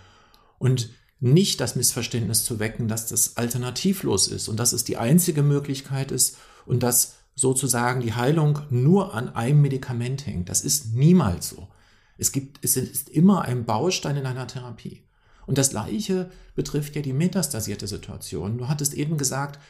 Und 0.58 0.90
nicht 1.20 1.60
das 1.60 1.76
Missverständnis 1.76 2.44
zu 2.44 2.58
wecken, 2.58 2.88
dass 2.88 3.06
das 3.06 3.36
alternativlos 3.36 4.26
ist 4.26 4.48
und 4.48 4.56
dass 4.56 4.72
es 4.72 4.82
die 4.82 4.96
einzige 4.96 5.44
Möglichkeit 5.44 6.10
ist 6.10 6.38
und 6.66 6.82
dass 6.82 7.18
sozusagen 7.36 8.00
die 8.00 8.14
Heilung 8.14 8.58
nur 8.70 9.14
an 9.14 9.28
einem 9.28 9.62
Medikament 9.62 10.26
hängt. 10.26 10.48
Das 10.48 10.62
ist 10.62 10.92
niemals 10.92 11.50
so. 11.50 11.68
Es 12.18 12.32
gibt, 12.32 12.64
es 12.64 12.76
ist 12.76 13.08
immer 13.08 13.42
ein 13.42 13.64
Baustein 13.64 14.16
in 14.16 14.26
einer 14.26 14.48
Therapie. 14.48 15.04
Und 15.46 15.56
das 15.56 15.70
Gleiche 15.70 16.32
betrifft 16.56 16.96
ja 16.96 17.02
die 17.02 17.12
metastasierte 17.12 17.86
Situation. 17.86 18.58
Du 18.58 18.66
hattest 18.66 18.94
eben 18.94 19.18
gesagt, 19.18 19.60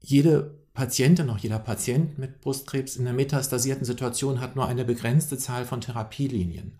jede 0.00 0.61
Patientin, 0.74 1.28
auch 1.28 1.38
jeder 1.38 1.58
Patient 1.58 2.18
mit 2.18 2.40
Brustkrebs 2.40 2.96
in 2.96 3.04
der 3.04 3.12
metastasierten 3.12 3.84
Situation 3.84 4.40
hat 4.40 4.56
nur 4.56 4.66
eine 4.66 4.84
begrenzte 4.84 5.36
Zahl 5.36 5.66
von 5.66 5.80
Therapielinien 5.80 6.72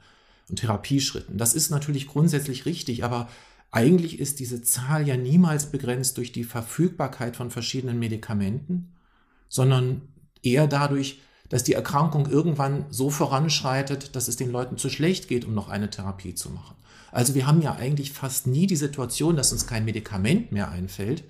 und 0.49 0.57
Therapieschritten. 0.57 1.37
Das 1.37 1.55
ist 1.55 1.71
natürlich 1.71 2.07
grundsätzlich 2.07 2.65
richtig, 2.65 3.05
aber 3.05 3.29
eigentlich 3.71 4.19
ist 4.19 4.39
diese 4.39 4.63
Zahl 4.63 5.07
ja 5.07 5.17
niemals 5.17 5.71
begrenzt 5.71 6.17
durch 6.17 6.33
die 6.33 6.45
Verfügbarkeit 6.45 7.37
von 7.37 7.51
verschiedenen 7.51 7.99
Medikamenten, 7.99 8.93
sondern 9.49 10.03
eher 10.43 10.67
dadurch, 10.67 11.21
dass 11.49 11.65
die 11.65 11.75
Erkrankung 11.75 12.31
irgendwann 12.31 12.87
so 12.89 13.11
voranschreitet, 13.11 14.17
dass 14.17 14.29
es 14.29 14.37
den 14.37 14.51
Leuten 14.51 14.79
zu 14.79 14.89
schlecht 14.89 15.29
geht, 15.29 15.45
um 15.45 15.55
noch 15.55 15.69
eine 15.69 15.91
Therapie 15.91 16.35
zu 16.35 16.51
machen. 16.51 16.77
Also 17.11 17.35
wir 17.35 17.47
haben 17.47 17.61
ja 17.61 17.75
eigentlich 17.75 18.13
fast 18.13 18.47
nie 18.47 18.67
die 18.67 18.77
Situation, 18.77 19.37
dass 19.37 19.53
uns 19.53 19.67
kein 19.67 19.85
Medikament 19.85 20.51
mehr 20.51 20.71
einfällt, 20.71 21.25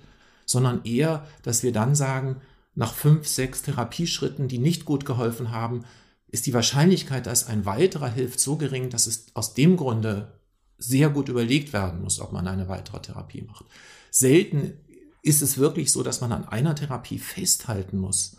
sondern 0.45 0.83
eher, 0.85 1.27
dass 1.43 1.63
wir 1.63 1.73
dann 1.73 1.93
sagen, 1.93 2.37
nach 2.75 2.93
fünf, 2.93 3.27
sechs 3.27 3.61
Therapieschritten, 3.61 4.47
die 4.47 4.57
nicht 4.57 4.85
gut 4.85 5.05
geholfen 5.05 5.51
haben, 5.51 5.85
ist 6.27 6.47
die 6.47 6.53
Wahrscheinlichkeit, 6.53 7.27
dass 7.27 7.47
ein 7.47 7.65
weiterer 7.65 8.09
hilft, 8.09 8.39
so 8.39 8.55
gering, 8.55 8.89
dass 8.89 9.05
es 9.05 9.27
aus 9.35 9.53
dem 9.53 9.77
Grunde 9.77 10.39
sehr 10.77 11.09
gut 11.09 11.29
überlegt 11.29 11.73
werden 11.73 12.01
muss, 12.01 12.19
ob 12.19 12.31
man 12.31 12.47
eine 12.47 12.67
weitere 12.67 12.99
Therapie 12.99 13.43
macht. 13.43 13.65
Selten 14.09 14.73
ist 15.21 15.41
es 15.41 15.57
wirklich 15.57 15.91
so, 15.91 16.03
dass 16.03 16.21
man 16.21 16.31
an 16.31 16.47
einer 16.47 16.75
Therapie 16.75 17.19
festhalten 17.19 17.97
muss, 17.97 18.37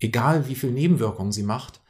egal 0.00 0.48
wie 0.48 0.56
viel 0.56 0.72
Nebenwirkungen 0.72 1.32
sie 1.32 1.44
macht, 1.44 1.80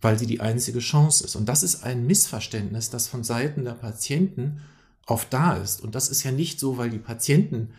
weil 0.00 0.18
sie 0.18 0.26
die 0.26 0.40
einzige 0.40 0.78
Chance 0.78 1.24
ist. 1.24 1.36
Und 1.36 1.46
das 1.46 1.62
ist 1.62 1.82
ein 1.82 2.06
Missverständnis, 2.06 2.90
das 2.90 3.08
von 3.08 3.24
Seiten 3.24 3.64
der 3.64 3.72
Patienten 3.72 4.60
oft 5.06 5.32
da 5.32 5.56
ist. 5.56 5.80
Und 5.80 5.94
das 5.94 6.08
ist 6.08 6.22
ja 6.22 6.30
nicht 6.30 6.60
so, 6.60 6.78
weil 6.78 6.90
die 6.90 6.98
Patienten 6.98 7.72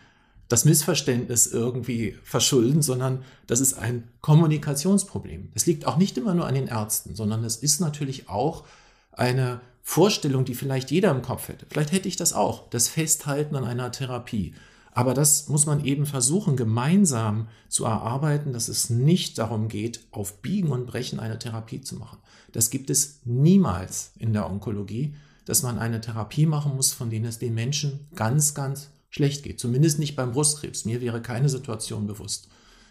das 0.48 0.64
Missverständnis 0.64 1.46
irgendwie 1.46 2.16
verschulden, 2.24 2.82
sondern 2.82 3.22
das 3.46 3.60
ist 3.60 3.74
ein 3.74 4.08
Kommunikationsproblem. 4.22 5.50
Es 5.54 5.66
liegt 5.66 5.86
auch 5.86 5.98
nicht 5.98 6.16
immer 6.16 6.34
nur 6.34 6.46
an 6.46 6.54
den 6.54 6.68
Ärzten, 6.68 7.14
sondern 7.14 7.44
es 7.44 7.56
ist 7.56 7.80
natürlich 7.80 8.28
auch 8.28 8.64
eine 9.12 9.60
Vorstellung, 9.82 10.44
die 10.44 10.54
vielleicht 10.54 10.90
jeder 10.90 11.10
im 11.10 11.22
Kopf 11.22 11.48
hätte. 11.48 11.66
Vielleicht 11.68 11.92
hätte 11.92 12.08
ich 12.08 12.16
das 12.16 12.32
auch, 12.32 12.68
das 12.70 12.88
Festhalten 12.88 13.56
an 13.56 13.64
einer 13.64 13.92
Therapie. 13.92 14.54
Aber 14.92 15.14
das 15.14 15.48
muss 15.48 15.66
man 15.66 15.84
eben 15.84 16.06
versuchen, 16.06 16.56
gemeinsam 16.56 17.48
zu 17.68 17.84
erarbeiten, 17.84 18.52
dass 18.52 18.68
es 18.68 18.90
nicht 18.90 19.38
darum 19.38 19.68
geht, 19.68 20.00
auf 20.10 20.42
Biegen 20.42 20.70
und 20.70 20.86
Brechen 20.86 21.20
eine 21.20 21.38
Therapie 21.38 21.82
zu 21.82 21.96
machen. 21.96 22.18
Das 22.52 22.70
gibt 22.70 22.90
es 22.90 23.20
niemals 23.24 24.12
in 24.18 24.32
der 24.32 24.50
Onkologie, 24.50 25.14
dass 25.44 25.62
man 25.62 25.78
eine 25.78 26.00
Therapie 26.00 26.46
machen 26.46 26.74
muss, 26.74 26.92
von 26.92 27.10
denen 27.10 27.26
es 27.26 27.38
den 27.38 27.54
Menschen 27.54 28.08
ganz, 28.14 28.54
ganz 28.54 28.90
schlecht 29.10 29.42
geht. 29.42 29.60
Zumindest 29.60 29.98
nicht 29.98 30.16
beim 30.16 30.32
Brustkrebs. 30.32 30.84
Mir 30.84 31.00
wäre 31.00 31.22
keine 31.22 31.48
Situation 31.48 32.06
bewusst. 32.06 32.48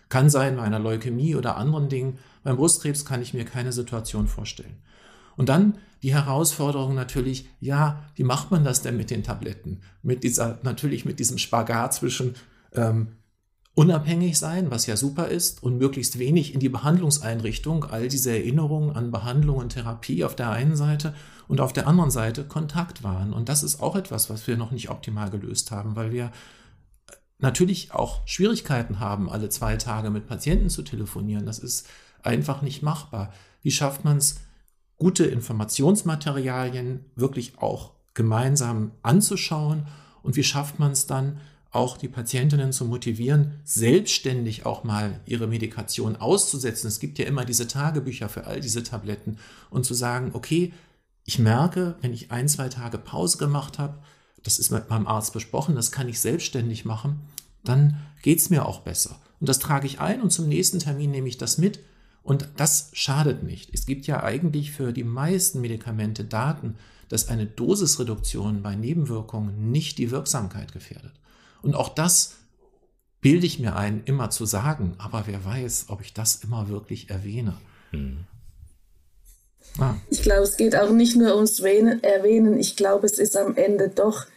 Kann 0.09 0.29
sein 0.29 0.55
bei 0.55 0.63
einer 0.63 0.79
Leukämie 0.79 1.36
oder 1.36 1.57
anderen 1.57 1.89
Dingen. 1.89 2.19
Beim 2.43 2.57
Brustkrebs 2.57 3.05
kann 3.05 3.21
ich 3.21 3.33
mir 3.33 3.45
keine 3.45 3.74
Situation 3.74 4.27
vorstellen. 4.27 4.77
Und 5.36 5.50
dann 5.50 5.77
die 6.03 6.13
Herausforderung 6.13 6.95
natürlich, 6.95 7.50
ja, 7.59 8.05
wie 8.15 8.24
macht 8.24 8.51
man 8.51 8.63
das 8.63 8.81
denn 8.81 8.97
mit 8.97 9.09
den 9.09 9.24
Tabletten? 9.24 9.81
Mit 10.01 10.24
dieser, 10.24 10.59
natürlich 10.63 11.05
mit 11.05 11.19
diesem 11.19 11.38
Spagat 11.38 11.93
zwischen 11.93 12.36
ähm, 12.74 13.16
unabhängig 13.77 14.39
sein, 14.39 14.72
was 14.72 14.88
ja 14.88 14.98
super 14.98 15.27
ist, 15.27 15.62
und 15.62 15.77
möglichst 15.77 16.17
wenig 16.17 16.55
in 16.55 16.60
die 16.60 16.67
Behandlungseinrichtung, 16.67 17.84
all 17.84 18.07
diese 18.07 18.31
Erinnerungen 18.31 18.96
an 18.96 19.12
Behandlung 19.12 19.57
und 19.57 19.69
Therapie 19.69 20.24
auf 20.24 20.36
der 20.36 20.50
einen 20.50 20.75
Seite 20.75 21.13
und 21.48 21.62
auf 21.62 21.74
der 21.74 21.88
anderen 21.88 22.10
Seite 22.10 22.43
Kontakt 22.43 23.03
waren. 23.03 23.34
Und 23.34 23.50
das 23.50 23.62
ist 23.62 23.79
auch 23.79 23.96
etwas, 23.96 24.31
was 24.31 24.48
wir 24.48 24.57
noch 24.57 24.72
nicht 24.72 24.89
optimal 24.89 25.29
gelöst 25.29 25.69
haben, 25.69 25.96
weil 25.96 26.12
wir 26.12 26.31
natürlich 27.38 27.93
auch 27.93 28.25
Schwierigkeiten 28.25 29.00
haben, 29.00 29.29
alle 29.29 29.50
zwei 29.50 29.75
Tage 29.75 30.10
mit 30.10 30.25
Patienten 30.25 30.72
zu 30.72 30.81
telefonieren. 30.81 31.46
Das 31.46 31.60
ist 31.60 31.88
einfach 32.24 32.63
nicht 32.63 32.81
machbar. 32.81 33.31
Wie 33.62 33.69
schafft 33.69 34.03
man 34.03 34.17
es, 34.17 34.39
gute 34.98 35.25
Informationsmaterialien 35.25 37.05
wirklich 37.15 37.60
auch 37.60 37.91
gemeinsam 38.15 38.93
anzuschauen 39.03 39.86
und 40.24 40.36
wie 40.36 40.43
schafft 40.43 40.79
man 40.79 40.93
es 40.93 41.05
dann, 41.05 41.39
auch 41.71 41.97
die 41.97 42.07
Patientinnen 42.07 42.71
zu 42.71 42.86
motivieren, 42.86 43.59
selbstständig 43.63 44.65
auch 44.65 44.83
mal 44.83 45.19
ihre 45.25 45.47
Medikation 45.47 46.15
auszusetzen. 46.15 46.88
Es 46.88 47.00
gibt 47.00 47.19
ja 47.19 47.25
immer 47.25 47.45
diese 47.45 47.67
Tagebücher 47.67 48.29
für 48.29 48.45
all 48.45 48.62
diese 48.62 48.83
Tabletten 48.83 49.38
und 49.69 49.86
zu 49.86 49.93
sagen, 49.93 50.31
okay, 50.33 50.74
ich 51.25 51.39
merke, 51.39 51.95
wenn 52.01 52.13
ich 52.13 52.31
ein, 52.31 52.47
zwei 52.47 52.69
Tage 52.69 52.97
Pause 52.97 53.38
gemacht 53.38 53.79
habe, 53.79 54.00
das 54.43 54.59
ist 54.59 54.71
mit 54.71 54.89
meinem 54.89 55.07
Arzt 55.07 55.33
besprochen, 55.33 55.75
das 55.75 55.91
kann 55.91 56.07
ich 56.07 56.21
selbstständig 56.21 56.86
machen, 56.86 57.19
dann 57.63 57.97
geht 58.21 58.39
es 58.39 58.50
mir 58.50 58.65
auch 58.65 58.79
besser. 58.79 59.19
Und 59.39 59.50
das 59.50 59.59
trage 59.59 59.88
ich 59.88 60.00
ein 60.00 60.21
und 60.21 60.31
zum 60.31 60.47
nächsten 60.47 60.79
Termin 60.79 61.12
nehme 61.12 61.27
ich 61.27 61.38
das 61.38 61.57
mit 61.57 61.79
und 62.24 62.47
das 62.55 62.89
schadet 62.93 63.43
nicht. 63.43 63.74
Es 63.74 63.86
gibt 63.86 64.07
ja 64.07 64.24
eigentlich 64.24 64.71
für 64.71 64.93
die 64.93 65.03
meisten 65.03 65.62
Medikamente 65.62 66.24
Daten, 66.24 66.75
dass 67.09 67.27
eine 67.27 67.45
Dosisreduktion 67.45 68.62
bei 68.62 68.75
Nebenwirkungen 68.75 69.71
nicht 69.71 69.97
die 69.97 70.12
Wirksamkeit 70.12 70.74
gefährdet. 70.74 71.13
Und 71.67 71.75
auch 71.75 71.89
das 71.89 72.36
bilde 73.19 73.45
ich 73.45 73.59
mir 73.59 73.75
ein, 73.75 74.01
immer 74.05 74.29
zu 74.29 74.45
sagen, 74.45 74.95
aber 75.00 75.24
wer 75.25 75.43
weiß, 75.43 75.88
ob 75.89 76.00
ich 76.00 76.13
das 76.13 76.41
immer 76.45 76.69
wirklich 76.69 77.09
erwähne. 77.09 77.57
Hm. 77.91 78.19
Ah. 79.77 79.95
Ich 80.09 80.21
glaube, 80.21 80.43
es 80.43 80.55
geht 80.55 80.77
auch 80.77 80.91
nicht 80.91 81.17
nur 81.17 81.36
ums 81.36 81.59
Erwähnen, 81.59 82.57
ich 82.57 82.77
glaube, 82.77 83.05
es 83.05 83.19
ist 83.19 83.36
am 83.36 83.57
Ende 83.57 83.89
doch 83.89 84.27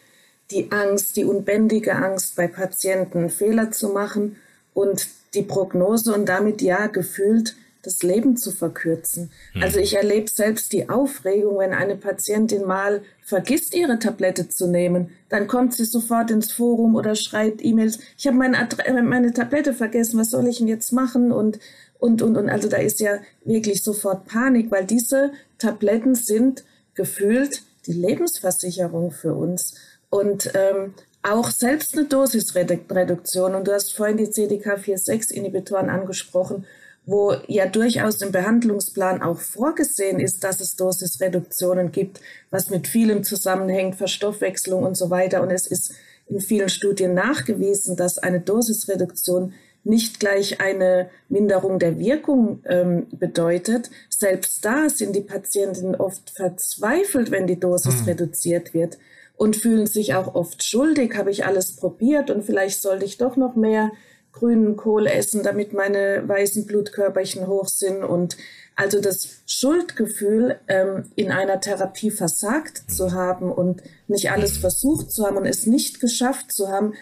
die 0.50 0.72
Angst, 0.72 1.16
die 1.16 1.24
unbändige 1.24 1.94
Angst 1.94 2.34
bei 2.34 2.48
Patienten, 2.48 3.30
Fehler 3.30 3.70
zu 3.70 3.90
machen 3.90 4.34
und 4.74 5.06
die 5.34 5.42
Prognose 5.42 6.12
und 6.12 6.26
damit 6.26 6.62
ja 6.62 6.88
gefühlt 6.88 7.54
das 7.82 8.02
Leben 8.02 8.36
zu 8.36 8.50
verkürzen. 8.50 9.30
Mhm. 9.54 9.62
Also 9.62 9.78
ich 9.78 9.96
erlebe 9.96 10.30
selbst 10.30 10.72
die 10.72 10.88
Aufregung, 10.88 11.58
wenn 11.58 11.72
eine 11.72 11.96
Patientin 11.96 12.64
mal 12.66 13.02
vergisst, 13.22 13.74
ihre 13.74 13.98
Tablette 13.98 14.48
zu 14.48 14.66
nehmen, 14.66 15.10
dann 15.28 15.46
kommt 15.46 15.74
sie 15.74 15.84
sofort 15.84 16.30
ins 16.30 16.52
Forum 16.52 16.94
oder 16.94 17.14
schreibt 17.14 17.64
E-Mails, 17.64 17.98
ich 18.18 18.26
habe 18.26 18.36
meine, 18.36 18.56
äh, 18.84 19.02
meine 19.02 19.32
Tablette 19.32 19.72
vergessen, 19.72 20.18
was 20.18 20.30
soll 20.30 20.46
ich 20.48 20.58
denn 20.58 20.68
jetzt 20.68 20.92
machen? 20.92 21.32
Und, 21.32 21.58
und, 21.98 22.22
und, 22.22 22.36
und, 22.36 22.48
also 22.48 22.68
da 22.68 22.78
ist 22.78 23.00
ja 23.00 23.18
wirklich 23.44 23.82
sofort 23.82 24.26
Panik, 24.26 24.70
weil 24.70 24.84
diese 24.84 25.32
Tabletten 25.58 26.14
sind 26.14 26.64
gefühlt 26.94 27.62
die 27.86 27.92
Lebensversicherung 27.92 29.10
für 29.10 29.34
uns. 29.34 29.74
Und 30.10 30.50
ähm, 30.54 30.94
auch 31.22 31.50
selbst 31.50 31.96
eine 31.96 32.06
Dosisreduktion, 32.06 33.54
und 33.54 33.68
du 33.68 33.72
hast 33.72 33.94
vorhin 33.94 34.16
die 34.16 34.26
CDK4-6-Inhibitoren 34.26 35.90
angesprochen, 35.90 36.66
wo 37.06 37.34
ja 37.46 37.66
durchaus 37.66 38.22
im 38.22 38.32
Behandlungsplan 38.32 39.22
auch 39.22 39.38
vorgesehen 39.38 40.20
ist, 40.20 40.44
dass 40.44 40.60
es 40.60 40.76
Dosisreduktionen 40.76 41.92
gibt, 41.92 42.20
was 42.50 42.70
mit 42.70 42.86
vielem 42.86 43.24
zusammenhängt, 43.24 43.96
Verstoffwechslung 43.96 44.82
und 44.82 44.96
so 44.96 45.10
weiter. 45.10 45.42
Und 45.42 45.50
es 45.50 45.66
ist 45.66 45.92
in 46.28 46.40
vielen 46.40 46.68
Studien 46.68 47.14
nachgewiesen, 47.14 47.96
dass 47.96 48.18
eine 48.18 48.40
Dosisreduktion 48.40 49.54
nicht 49.82 50.20
gleich 50.20 50.60
eine 50.60 51.08
Minderung 51.28 51.78
der 51.78 51.98
Wirkung 51.98 52.62
ähm, 52.66 53.06
bedeutet. 53.12 53.90
Selbst 54.10 54.64
da 54.64 54.88
sind 54.90 55.16
die 55.16 55.22
Patienten 55.22 55.94
oft 55.94 56.30
verzweifelt, 56.30 57.30
wenn 57.30 57.46
die 57.46 57.58
Dosis 57.58 58.00
hm. 58.00 58.04
reduziert 58.04 58.74
wird 58.74 58.98
und 59.36 59.56
fühlen 59.56 59.86
sich 59.86 60.14
auch 60.14 60.34
oft 60.34 60.62
schuldig. 60.62 61.16
Habe 61.16 61.30
ich 61.30 61.46
alles 61.46 61.76
probiert 61.76 62.30
und 62.30 62.44
vielleicht 62.44 62.82
sollte 62.82 63.06
ich 63.06 63.16
doch 63.16 63.36
noch 63.36 63.56
mehr 63.56 63.90
grünen 64.32 64.76
Kohl 64.76 65.06
essen, 65.06 65.42
damit 65.42 65.72
meine 65.72 66.22
weißen 66.26 66.66
Blutkörperchen 66.66 67.46
hoch 67.46 67.68
sind. 67.68 68.04
Und 68.04 68.36
also 68.76 69.00
das 69.00 69.42
Schuldgefühl, 69.46 70.58
ähm, 70.68 71.04
in 71.16 71.30
einer 71.30 71.60
Therapie 71.60 72.10
versagt 72.10 72.90
zu 72.90 73.06
mhm. 73.06 73.12
haben 73.12 73.52
und 73.52 73.82
nicht 74.08 74.30
alles 74.30 74.58
versucht 74.58 75.10
zu 75.10 75.26
haben 75.26 75.36
und 75.36 75.46
es 75.46 75.66
nicht 75.66 76.00
geschafft 76.00 76.52
zu 76.52 76.68
haben, 76.68 76.94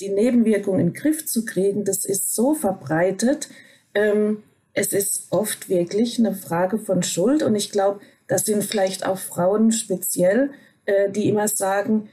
die 0.00 0.10
Nebenwirkungen 0.10 0.80
in 0.80 0.86
den 0.88 0.94
Griff 0.94 1.26
zu 1.26 1.44
kriegen, 1.44 1.84
das 1.84 2.04
ist 2.04 2.34
so 2.34 2.54
verbreitet. 2.54 3.48
Ähm, 3.94 4.42
es 4.72 4.92
ist 4.92 5.28
oft 5.30 5.68
wirklich 5.68 6.18
eine 6.18 6.34
Frage 6.34 6.78
von 6.78 7.02
Schuld. 7.02 7.42
Und 7.42 7.54
ich 7.54 7.72
glaube, 7.72 8.00
das 8.26 8.44
sind 8.44 8.62
vielleicht 8.62 9.06
auch 9.06 9.18
Frauen 9.18 9.72
speziell, 9.72 10.50
äh, 10.84 11.10
die 11.10 11.28
immer 11.28 11.48
sagen, 11.48 12.10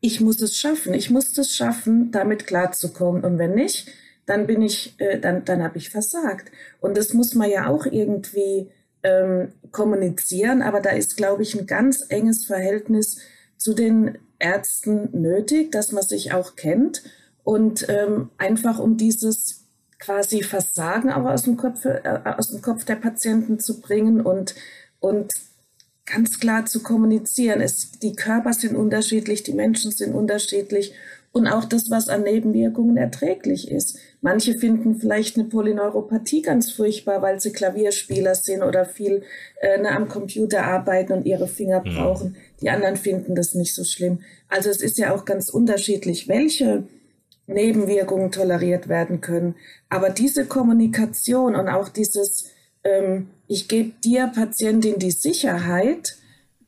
ich 0.00 0.20
muss 0.20 0.40
es 0.42 0.56
schaffen, 0.56 0.94
ich 0.94 1.10
muss 1.10 1.38
es 1.38 1.54
schaffen, 1.54 2.10
damit 2.10 2.46
klarzukommen. 2.46 3.24
Und 3.24 3.38
wenn 3.38 3.54
nicht, 3.54 3.86
dann 4.32 4.46
bin 4.46 4.62
ich, 4.62 4.94
äh, 4.98 5.18
dann, 5.20 5.44
dann 5.44 5.62
habe 5.62 5.76
ich 5.76 5.90
versagt. 5.90 6.50
Und 6.80 6.96
das 6.96 7.12
muss 7.12 7.34
man 7.34 7.50
ja 7.50 7.66
auch 7.66 7.84
irgendwie 7.84 8.70
ähm, 9.02 9.52
kommunizieren, 9.70 10.62
aber 10.62 10.80
da 10.80 10.90
ist, 10.90 11.18
glaube 11.18 11.42
ich, 11.42 11.54
ein 11.58 11.66
ganz 11.66 12.04
enges 12.08 12.46
Verhältnis 12.46 13.18
zu 13.58 13.74
den 13.74 14.18
Ärzten 14.38 15.10
nötig, 15.12 15.70
dass 15.70 15.92
man 15.92 16.02
sich 16.02 16.32
auch 16.32 16.56
kennt 16.56 17.02
und 17.44 17.86
ähm, 17.90 18.30
einfach 18.38 18.78
um 18.78 18.96
dieses 18.96 19.66
quasi 19.98 20.42
Versagen 20.42 21.12
auch 21.12 21.26
aus 21.26 21.42
dem 21.42 21.58
Kopf, 21.58 21.84
äh, 21.84 22.00
aus 22.24 22.50
dem 22.50 22.62
Kopf 22.62 22.84
der 22.84 22.96
Patienten 22.96 23.60
zu 23.60 23.80
bringen 23.80 24.22
und, 24.22 24.54
und 24.98 25.30
ganz 26.06 26.40
klar 26.40 26.64
zu 26.64 26.82
kommunizieren. 26.82 27.60
Es, 27.60 27.92
die 27.92 28.16
Körper 28.16 28.54
sind 28.54 28.76
unterschiedlich, 28.76 29.42
die 29.42 29.52
Menschen 29.52 29.92
sind 29.92 30.14
unterschiedlich 30.14 30.94
und 31.32 31.46
auch 31.46 31.64
das, 31.64 31.90
was 31.90 32.08
an 32.08 32.22
Nebenwirkungen 32.22 32.98
erträglich 32.98 33.70
ist. 33.70 33.98
Manche 34.20 34.58
finden 34.58 34.96
vielleicht 34.96 35.36
eine 35.36 35.48
Polyneuropathie 35.48 36.42
ganz 36.42 36.70
furchtbar, 36.70 37.22
weil 37.22 37.40
sie 37.40 37.52
Klavierspieler 37.52 38.34
sind 38.34 38.62
oder 38.62 38.84
viel 38.84 39.22
äh, 39.60 39.78
ne, 39.78 39.90
am 39.90 40.08
Computer 40.08 40.64
arbeiten 40.64 41.14
und 41.14 41.26
ihre 41.26 41.48
Finger 41.48 41.82
ja. 41.84 41.92
brauchen. 41.92 42.36
Die 42.60 42.68
anderen 42.68 42.96
finden 42.96 43.34
das 43.34 43.54
nicht 43.54 43.74
so 43.74 43.82
schlimm. 43.82 44.20
Also 44.48 44.68
es 44.68 44.82
ist 44.82 44.98
ja 44.98 45.14
auch 45.14 45.24
ganz 45.24 45.48
unterschiedlich, 45.48 46.28
welche 46.28 46.84
Nebenwirkungen 47.46 48.30
toleriert 48.30 48.88
werden 48.88 49.22
können. 49.22 49.54
Aber 49.88 50.10
diese 50.10 50.44
Kommunikation 50.44 51.56
und 51.56 51.68
auch 51.68 51.88
dieses, 51.88 52.50
ähm, 52.84 53.30
ich 53.48 53.68
gebe 53.68 53.92
dir, 54.04 54.30
Patientin, 54.34 54.98
die 54.98 55.10
Sicherheit, 55.10 56.16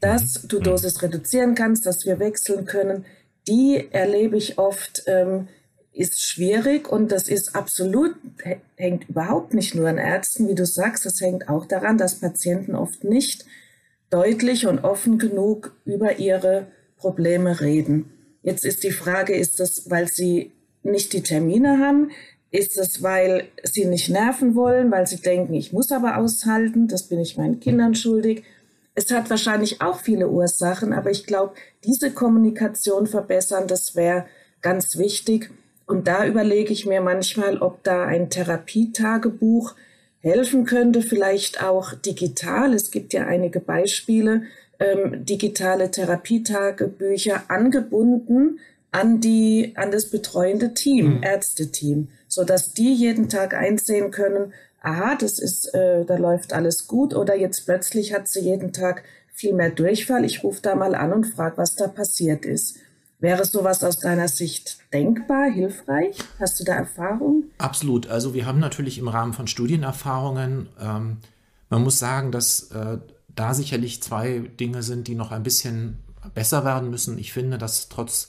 dass 0.01 0.43
mhm. 0.43 0.49
du 0.49 0.59
mhm. 0.59 0.63
Dosis 0.65 1.03
reduzieren 1.03 1.55
kannst, 1.55 1.85
dass 1.85 2.07
wir 2.07 2.19
wechseln 2.19 2.65
können, 2.65 3.05
die 3.49 3.89
erlebe 3.91 4.37
ich 4.37 4.59
oft, 4.59 5.03
ähm, 5.07 5.49
ist 5.93 6.23
schwierig 6.23 6.91
und 6.91 7.13
das 7.13 7.29
ist 7.29 7.55
absolut, 7.55 8.17
hängt 8.77 9.09
überhaupt 9.09 9.55
nicht 9.55 9.75
nur 9.75 9.89
an 9.89 9.99
Ärzten, 9.99 10.49
wie 10.49 10.55
du 10.55 10.67
sagst, 10.67 11.07
das 11.07 11.21
hängt 11.21 11.49
auch 11.49 11.67
daran, 11.67 11.99
dass 11.99 12.21
Patienten 12.21 12.75
oft 12.75 13.05
nicht 13.05 13.45
deutlich 14.11 14.67
und 14.67 14.83
offen 14.83 15.19
genug 15.19 15.77
über 15.85 16.19
ihre 16.19 16.67
Probleme 16.97 17.61
reden. 17.61 18.11
Jetzt 18.43 18.65
ist 18.65 18.83
die 18.85 18.91
Frage, 18.91 19.35
ist 19.35 19.61
das, 19.61 19.89
weil 19.89 20.09
sie 20.09 20.53
nicht 20.83 21.13
die 21.13 21.23
Termine 21.23 21.79
haben? 21.79 22.11
Ist 22.51 22.77
es, 22.77 23.03
weil 23.03 23.49
sie 23.63 23.85
nicht 23.85 24.11
nerven 24.11 24.55
wollen, 24.55 24.91
weil 24.91 25.07
sie 25.07 25.17
denken, 25.17 25.55
ich 25.55 25.73
muss 25.73 25.91
aber 25.91 26.19
aushalten, 26.19 26.89
das 26.89 27.05
bin 27.05 27.21
ich 27.21 27.37
meinen 27.37 27.59
Kindern 27.59 27.95
schuldig? 27.95 28.45
Es 28.95 29.11
hat 29.11 29.29
wahrscheinlich 29.29 29.81
auch 29.81 30.01
viele 30.01 30.29
Ursachen, 30.29 30.93
aber 30.93 31.11
ich 31.11 31.27
glaube, 31.27 31.55
diese 31.85 32.13
Kommunikation 32.13 33.07
verbessern, 33.07 33.67
das 33.67 33.97
wäre 33.97 34.27
ganz 34.63 34.97
wichtig. 34.97 35.51
Und 35.87 36.07
da 36.09 36.27
überlege 36.27 36.73
ich 36.73 36.87
mir 36.87 37.01
manchmal, 37.01 37.59
ob 37.59 37.83
da 37.83 38.05
ein 38.05 38.31
Therapietagebuch 38.31 39.75
helfen 40.21 40.65
könnte, 40.65 41.03
vielleicht 41.03 41.63
auch 41.63 41.93
digital. 41.93 42.73
Es 42.73 42.91
gibt 42.91 43.13
ja 43.13 43.27
einige 43.27 43.61
Beispiele, 43.61 44.45
ähm, 44.79 45.25
digitale 45.25 45.91
Therapietagebücher 45.91 47.45
angebunden 47.49 48.59
an 48.91 49.21
die, 49.21 49.73
an 49.75 49.91
das 49.91 50.09
betreuende 50.09 50.73
Team, 50.73 51.17
mhm. 51.17 51.23
Ärzteteam, 51.23 52.09
so 52.29 52.45
dass 52.45 52.73
die 52.73 52.95
jeden 52.95 53.29
Tag 53.29 53.53
einsehen 53.53 54.13
können, 54.13 54.53
aha, 54.85 55.17
das 55.17 55.39
ist, 55.39 55.75
äh, 55.75 56.05
da 56.05 56.17
läuft 56.17 56.53
alles 56.53 56.87
gut 56.87 57.15
oder 57.15 57.35
jetzt 57.37 57.65
plötzlich 57.65 58.13
hat 58.13 58.29
sie 58.29 58.41
jeden 58.41 58.73
Tag 58.73 59.03
viel 59.33 59.55
mehr 59.55 59.71
Durchfall. 59.71 60.25
Ich 60.25 60.45
rufe 60.45 60.63
da 60.63 60.75
mal 60.75 60.95
an 60.95 61.13
und 61.13 61.25
frage, 61.25 61.57
was 61.57 61.75
da 61.75 61.89
passiert 61.89 62.45
ist. 62.45 62.77
Wäre 63.19 63.45
sowas 63.45 63.83
aus 63.83 63.99
deiner 63.99 64.29
Sicht 64.29 64.79
denkbar, 64.93 65.51
hilfreich? 65.51 66.19
Hast 66.39 66.61
du 66.61 66.65
da 66.65 66.75
Erfahrung? 66.75 67.45
Absolut. 67.59 68.07
Also 68.09 68.35
wir 68.35 68.45
haben 68.45 68.61
natürlich 68.61 68.99
im 68.99 69.09
Rahmen 69.09 69.33
von 69.33 69.47
Studienerfahrungen, 69.47 70.69
ähm, 70.81 71.17
man 71.71 71.83
muss 71.83 71.99
sagen, 71.99 72.31
dass 72.31 72.71
äh, 72.71 72.99
da 73.35 73.55
sicherlich 73.55 74.03
zwei 74.03 74.41
Dinge 74.61 74.83
sind, 74.83 75.09
die 75.09 75.15
noch 75.15 75.33
ein 75.33 75.43
bisschen 75.43 75.97
besser 76.35 76.65
werden 76.65 76.91
müssen. 76.91 77.19
Ich 77.19 77.33
finde, 77.33 77.59
dass 77.59 77.89
trotz 77.89 78.29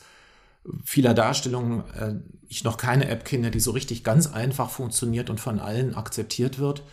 vieler 0.84 1.14
Darstellungen 1.14 1.84
äh, 1.94 2.16
ich 2.48 2.64
noch 2.64 2.78
keine 2.78 3.08
App 3.10 3.26
kenne, 3.26 3.52
die 3.52 3.60
so 3.60 3.72
richtig 3.72 4.04
ganz 4.04 4.28
einfach 4.28 4.70
funktioniert 4.70 5.30
und 5.30 5.40
von 5.40 5.60
allen 5.60 5.96
akzeptiert 5.96 6.60
wird. 6.60 6.84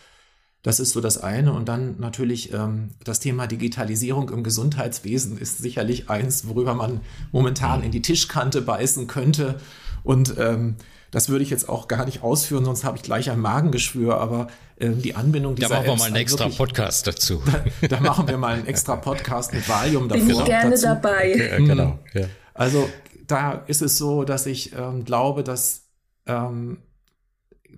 Das 0.62 0.78
ist 0.78 0.92
so 0.92 1.00
das 1.00 1.18
eine. 1.18 1.52
Und 1.52 1.68
dann 1.68 1.98
natürlich 1.98 2.52
ähm, 2.52 2.90
das 3.04 3.20
Thema 3.20 3.46
Digitalisierung 3.46 4.30
im 4.30 4.44
Gesundheitswesen 4.44 5.37
ist 5.37 5.58
sicherlich 5.58 6.08
eins, 6.08 6.46
worüber 6.46 6.74
man 6.74 7.00
momentan 7.32 7.82
in 7.82 7.90
die 7.90 8.02
Tischkante 8.02 8.62
beißen 8.62 9.08
könnte. 9.08 9.61
Und 10.04 10.35
ähm, 10.38 10.76
das 11.11 11.28
würde 11.28 11.42
ich 11.42 11.50
jetzt 11.50 11.68
auch 11.68 11.88
gar 11.88 12.06
nicht 12.06 12.22
ausführen, 12.22 12.64
sonst 12.64 12.85
habe 12.85 12.96
ich 12.96 13.02
gleich 13.02 13.30
ein 13.30 13.40
Magengeschwür. 13.40 14.18
Aber 14.18 14.46
äh, 14.76 14.90
die 14.90 15.16
Anbindung 15.16 15.56
dieser 15.56 15.68
Da 15.68 15.74
machen 15.76 15.87
wir 15.87 15.96
mal 15.96 16.04
einen 16.06 16.16
extra 16.16 16.44
wirklich, 16.44 16.58
Podcast 16.58 17.06
dazu. 17.08 17.42
Da, 17.80 17.88
da, 17.88 18.00
machen 18.00 18.28
wir 18.28 18.38
mal 18.38 18.54
einen 18.54 18.66
extra 18.66 18.96
Podcast 18.96 19.52
mit 19.52 19.68
Valium 19.68 20.08
dafür. 20.08 20.26
Bin 20.26 20.37
ich 20.37 20.44
gerne 20.44 20.70
dazu. 20.70 20.87
dabei. 20.87 21.32
Okay, 21.35 21.66
genau. 21.66 21.98
Ja. 22.14 22.26
Also 22.54 22.88
da 23.26 23.52
ist 23.52 23.82
es 23.82 23.98
so, 23.98 24.24
dass 24.24 24.46
ich 24.46 24.72
ähm, 24.72 25.04
glaube, 25.04 25.44
dass, 25.44 25.88
ähm, 26.26 26.78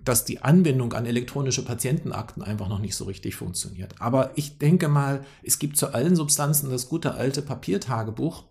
dass 0.03 0.25
die 0.25 0.41
Anbindung 0.41 0.93
an 0.93 1.05
elektronische 1.05 1.63
Patientenakten 1.63 2.43
einfach 2.43 2.67
noch 2.67 2.79
nicht 2.79 2.95
so 2.95 3.05
richtig 3.05 3.35
funktioniert. 3.35 3.95
Aber 3.99 4.31
ich 4.35 4.57
denke 4.57 4.87
mal, 4.87 5.23
es 5.43 5.59
gibt 5.59 5.77
zu 5.77 5.93
allen 5.93 6.15
Substanzen 6.15 6.69
das 6.69 6.89
gute 6.89 7.15
alte 7.15 7.41
Papiertagebuch. 7.41 8.43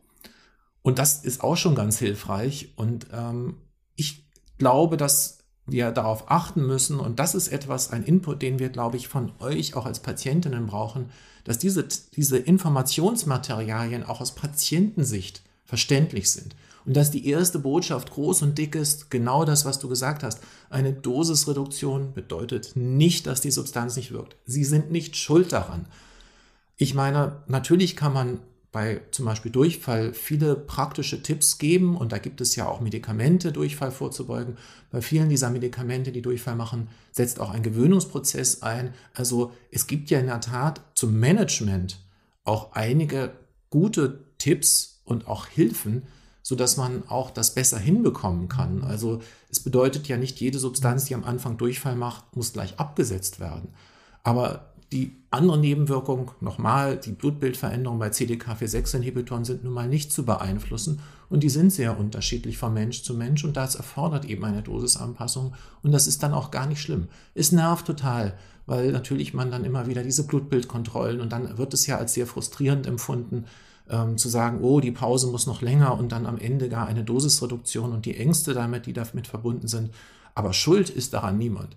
Und 0.82 0.98
das 0.98 1.24
ist 1.24 1.42
auch 1.42 1.56
schon 1.56 1.74
ganz 1.74 1.98
hilfreich. 1.98 2.72
Und 2.76 3.06
ähm, 3.12 3.56
ich 3.96 4.28
glaube, 4.58 4.96
dass 4.96 5.38
wir 5.66 5.90
darauf 5.92 6.30
achten 6.30 6.66
müssen, 6.66 7.00
und 7.00 7.18
das 7.18 7.34
ist 7.34 7.48
etwas, 7.48 7.90
ein 7.90 8.04
Input, 8.04 8.42
den 8.42 8.58
wir, 8.58 8.68
glaube 8.68 8.98
ich, 8.98 9.08
von 9.08 9.32
euch 9.38 9.74
auch 9.76 9.86
als 9.86 10.00
Patientinnen 10.00 10.66
brauchen, 10.66 11.10
dass 11.44 11.58
diese, 11.58 11.86
diese 12.14 12.36
Informationsmaterialien 12.38 14.02
auch 14.02 14.20
aus 14.20 14.34
Patientensicht 14.34 15.42
verständlich 15.64 16.30
sind. 16.30 16.54
Und 16.86 16.96
dass 16.96 17.10
die 17.10 17.26
erste 17.28 17.58
Botschaft 17.58 18.10
groß 18.10 18.42
und 18.42 18.58
dick 18.58 18.74
ist, 18.74 19.10
genau 19.10 19.44
das, 19.44 19.64
was 19.64 19.78
du 19.78 19.88
gesagt 19.88 20.22
hast. 20.22 20.40
Eine 20.68 20.92
Dosisreduktion 20.92 22.12
bedeutet 22.12 22.72
nicht, 22.74 23.26
dass 23.26 23.40
die 23.40 23.50
Substanz 23.50 23.96
nicht 23.96 24.12
wirkt. 24.12 24.36
Sie 24.44 24.64
sind 24.64 24.90
nicht 24.90 25.16
schuld 25.16 25.52
daran. 25.52 25.86
Ich 26.76 26.94
meine, 26.94 27.42
natürlich 27.46 27.96
kann 27.96 28.12
man 28.12 28.40
bei 28.74 29.02
zum 29.12 29.24
Beispiel 29.24 29.52
Durchfall 29.52 30.12
viele 30.12 30.56
praktische 30.56 31.22
Tipps 31.22 31.58
geben 31.58 31.96
und 31.96 32.10
da 32.10 32.18
gibt 32.18 32.40
es 32.40 32.56
ja 32.56 32.66
auch 32.66 32.80
Medikamente, 32.80 33.52
Durchfall 33.52 33.92
vorzubeugen. 33.92 34.58
Bei 34.90 35.00
vielen 35.00 35.28
dieser 35.28 35.50
Medikamente, 35.50 36.10
die 36.10 36.22
Durchfall 36.22 36.56
machen, 36.56 36.88
setzt 37.12 37.38
auch 37.38 37.50
ein 37.50 37.62
Gewöhnungsprozess 37.62 38.62
ein. 38.62 38.92
Also 39.14 39.52
es 39.70 39.86
gibt 39.86 40.10
ja 40.10 40.18
in 40.18 40.26
der 40.26 40.40
Tat 40.40 40.80
zum 40.94 41.20
Management 41.20 42.00
auch 42.42 42.72
einige 42.72 43.34
gute 43.70 44.24
Tipps 44.38 45.00
und 45.04 45.28
auch 45.28 45.46
Hilfen, 45.46 46.02
so 46.44 46.54
dass 46.54 46.76
man 46.76 47.08
auch 47.08 47.30
das 47.30 47.54
besser 47.54 47.78
hinbekommen 47.78 48.48
kann. 48.48 48.84
Also 48.84 49.20
es 49.50 49.60
bedeutet 49.60 50.06
ja 50.08 50.18
nicht, 50.18 50.38
jede 50.40 50.58
Substanz, 50.58 51.06
die 51.06 51.14
am 51.14 51.24
Anfang 51.24 51.56
Durchfall 51.56 51.96
macht, 51.96 52.36
muss 52.36 52.52
gleich 52.52 52.78
abgesetzt 52.78 53.40
werden. 53.40 53.70
Aber 54.22 54.74
die 54.92 55.16
andere 55.30 55.58
Nebenwirkung, 55.58 56.32
nochmal, 56.40 56.98
die 56.98 57.12
Blutbildveränderungen 57.12 57.98
bei 57.98 58.08
CDK4-6-Inhibitoren 58.08 59.46
sind 59.46 59.64
nun 59.64 59.72
mal 59.72 59.88
nicht 59.88 60.12
zu 60.12 60.26
beeinflussen 60.26 61.00
und 61.30 61.42
die 61.42 61.48
sind 61.48 61.72
sehr 61.72 61.98
unterschiedlich 61.98 62.58
von 62.58 62.74
Mensch 62.74 63.02
zu 63.02 63.14
Mensch 63.14 63.42
und 63.42 63.56
das 63.56 63.74
erfordert 63.74 64.26
eben 64.26 64.44
eine 64.44 64.62
Dosisanpassung 64.62 65.54
und 65.82 65.92
das 65.92 66.06
ist 66.06 66.22
dann 66.22 66.34
auch 66.34 66.50
gar 66.50 66.66
nicht 66.66 66.82
schlimm. 66.82 67.08
Es 67.34 67.52
nervt 67.52 67.86
total, 67.86 68.36
weil 68.66 68.92
natürlich 68.92 69.32
man 69.32 69.50
dann 69.50 69.64
immer 69.64 69.86
wieder 69.86 70.02
diese 70.02 70.26
Blutbildkontrollen 70.26 71.22
und 71.22 71.32
dann 71.32 71.56
wird 71.56 71.72
es 71.72 71.86
ja 71.86 71.96
als 71.96 72.12
sehr 72.12 72.26
frustrierend 72.26 72.86
empfunden, 72.86 73.46
ähm, 73.88 74.16
zu 74.16 74.28
sagen, 74.28 74.62
oh, 74.62 74.80
die 74.80 74.92
Pause 74.92 75.26
muss 75.28 75.46
noch 75.46 75.62
länger 75.62 75.98
und 75.98 76.12
dann 76.12 76.26
am 76.26 76.38
Ende 76.38 76.68
gar 76.68 76.86
eine 76.86 77.04
Dosisreduktion 77.04 77.92
und 77.92 78.06
die 78.06 78.16
Ängste 78.16 78.54
damit, 78.54 78.86
die 78.86 78.92
damit 78.92 79.26
verbunden 79.26 79.68
sind. 79.68 79.90
Aber 80.34 80.52
schuld 80.52 80.90
ist 80.90 81.14
daran 81.14 81.38
niemand. 81.38 81.76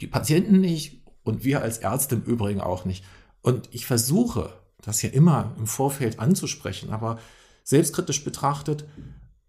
Die 0.00 0.06
Patienten 0.06 0.60
nicht 0.60 1.02
und 1.22 1.44
wir 1.44 1.62
als 1.62 1.78
Ärzte 1.78 2.16
im 2.16 2.22
Übrigen 2.22 2.60
auch 2.60 2.84
nicht. 2.84 3.04
Und 3.42 3.68
ich 3.72 3.86
versuche, 3.86 4.52
das 4.82 5.02
ja 5.02 5.10
immer 5.10 5.54
im 5.58 5.66
Vorfeld 5.66 6.18
anzusprechen, 6.18 6.90
aber 6.90 7.18
selbstkritisch 7.64 8.24
betrachtet, 8.24 8.86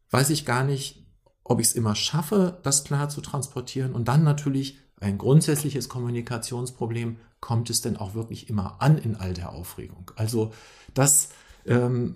weiß 0.10 0.30
ich 0.30 0.46
gar 0.46 0.64
nicht, 0.64 1.06
ob 1.44 1.60
ich 1.60 1.68
es 1.68 1.74
immer 1.74 1.96
schaffe, 1.96 2.60
das 2.64 2.84
klar 2.84 3.10
zu 3.10 3.22
transportieren. 3.22 3.94
Und 3.94 4.08
dann 4.08 4.24
natürlich 4.24 4.78
ein 5.00 5.18
grundsätzliches 5.18 5.90
Kommunikationsproblem, 5.90 7.18
kommt 7.40 7.72
es 7.72 7.82
denn 7.82 7.98
auch 7.98 8.14
wirklich 8.14 8.50
immer 8.50 8.76
an 8.80 8.98
in 8.98 9.16
all 9.16 9.34
der 9.34 9.52
Aufregung? 9.52 10.12
Also 10.16 10.54
das 10.94 11.30
ähm, 11.66 12.16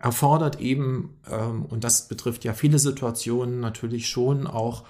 erfordert 0.00 0.60
eben, 0.60 1.18
ähm, 1.30 1.64
und 1.64 1.84
das 1.84 2.08
betrifft 2.08 2.44
ja 2.44 2.54
viele 2.54 2.78
Situationen, 2.78 3.60
natürlich 3.60 4.08
schon 4.08 4.46
auch 4.46 4.84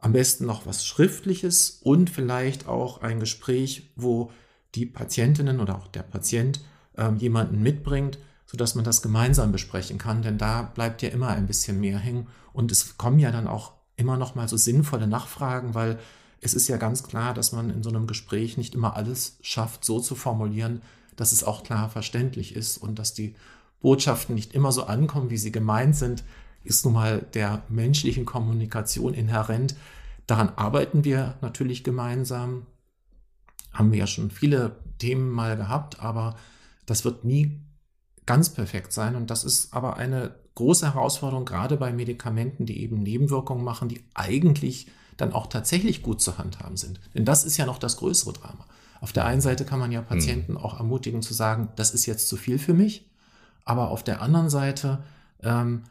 am 0.00 0.12
besten 0.12 0.46
noch 0.46 0.66
was 0.66 0.86
Schriftliches 0.86 1.80
und 1.82 2.10
vielleicht 2.10 2.68
auch 2.68 3.02
ein 3.02 3.20
Gespräch, 3.20 3.92
wo 3.96 4.30
die 4.74 4.86
Patientinnen 4.86 5.60
oder 5.60 5.76
auch 5.76 5.88
der 5.88 6.02
Patient 6.02 6.60
ähm, 6.96 7.16
jemanden 7.16 7.62
mitbringt, 7.62 8.18
sodass 8.46 8.74
man 8.74 8.84
das 8.84 9.02
gemeinsam 9.02 9.52
besprechen 9.52 9.98
kann, 9.98 10.22
denn 10.22 10.38
da 10.38 10.62
bleibt 10.62 11.02
ja 11.02 11.08
immer 11.08 11.28
ein 11.28 11.46
bisschen 11.46 11.80
mehr 11.80 11.98
hängen. 11.98 12.28
Und 12.52 12.72
es 12.72 12.96
kommen 12.96 13.18
ja 13.18 13.30
dann 13.30 13.46
auch 13.46 13.72
immer 13.96 14.16
noch 14.16 14.34
mal 14.34 14.48
so 14.48 14.56
sinnvolle 14.56 15.06
Nachfragen, 15.06 15.74
weil 15.74 15.98
es 16.40 16.54
ist 16.54 16.68
ja 16.68 16.76
ganz 16.76 17.02
klar, 17.02 17.34
dass 17.34 17.52
man 17.52 17.70
in 17.70 17.82
so 17.82 17.90
einem 17.90 18.06
Gespräch 18.06 18.56
nicht 18.56 18.74
immer 18.74 18.96
alles 18.96 19.38
schafft, 19.42 19.84
so 19.84 20.00
zu 20.00 20.14
formulieren, 20.14 20.82
dass 21.18 21.32
es 21.32 21.44
auch 21.44 21.64
klar 21.64 21.90
verständlich 21.90 22.54
ist 22.54 22.78
und 22.78 22.98
dass 22.98 23.12
die 23.12 23.34
Botschaften 23.80 24.34
nicht 24.34 24.54
immer 24.54 24.72
so 24.72 24.84
ankommen, 24.84 25.30
wie 25.30 25.36
sie 25.36 25.52
gemeint 25.52 25.96
sind, 25.96 26.24
ist 26.64 26.84
nun 26.84 26.94
mal 26.94 27.26
der 27.34 27.62
menschlichen 27.68 28.24
Kommunikation 28.24 29.14
inhärent. 29.14 29.74
Daran 30.26 30.50
arbeiten 30.50 31.04
wir 31.04 31.36
natürlich 31.40 31.82
gemeinsam. 31.82 32.66
Haben 33.72 33.92
wir 33.92 33.98
ja 33.98 34.06
schon 34.06 34.30
viele 34.30 34.76
Themen 34.98 35.30
mal 35.30 35.56
gehabt, 35.56 36.00
aber 36.00 36.36
das 36.86 37.04
wird 37.04 37.24
nie 37.24 37.60
ganz 38.24 38.50
perfekt 38.50 38.92
sein. 38.92 39.16
Und 39.16 39.30
das 39.30 39.42
ist 39.42 39.74
aber 39.74 39.96
eine 39.96 40.34
große 40.54 40.94
Herausforderung, 40.94 41.44
gerade 41.44 41.76
bei 41.76 41.92
Medikamenten, 41.92 42.64
die 42.64 42.80
eben 42.80 43.02
Nebenwirkungen 43.02 43.64
machen, 43.64 43.88
die 43.88 44.04
eigentlich 44.14 44.88
dann 45.16 45.32
auch 45.32 45.48
tatsächlich 45.48 46.02
gut 46.02 46.20
zu 46.20 46.38
handhaben 46.38 46.76
sind. 46.76 47.00
Denn 47.14 47.24
das 47.24 47.44
ist 47.44 47.56
ja 47.56 47.66
noch 47.66 47.78
das 47.78 47.96
größere 47.96 48.32
Drama. 48.34 48.66
Auf 49.00 49.12
der 49.12 49.24
einen 49.24 49.40
Seite 49.40 49.64
kann 49.64 49.78
man 49.78 49.92
ja 49.92 50.02
Patienten 50.02 50.52
mhm. 50.52 50.58
auch 50.58 50.78
ermutigen 50.78 51.22
zu 51.22 51.34
sagen, 51.34 51.68
das 51.76 51.92
ist 51.92 52.06
jetzt 52.06 52.28
zu 52.28 52.36
viel 52.36 52.58
für 52.58 52.74
mich. 52.74 53.08
Aber 53.64 53.90
auf 53.90 54.02
der 54.02 54.22
anderen 54.22 54.50
Seite 54.50 55.02
ähm, 55.42 55.82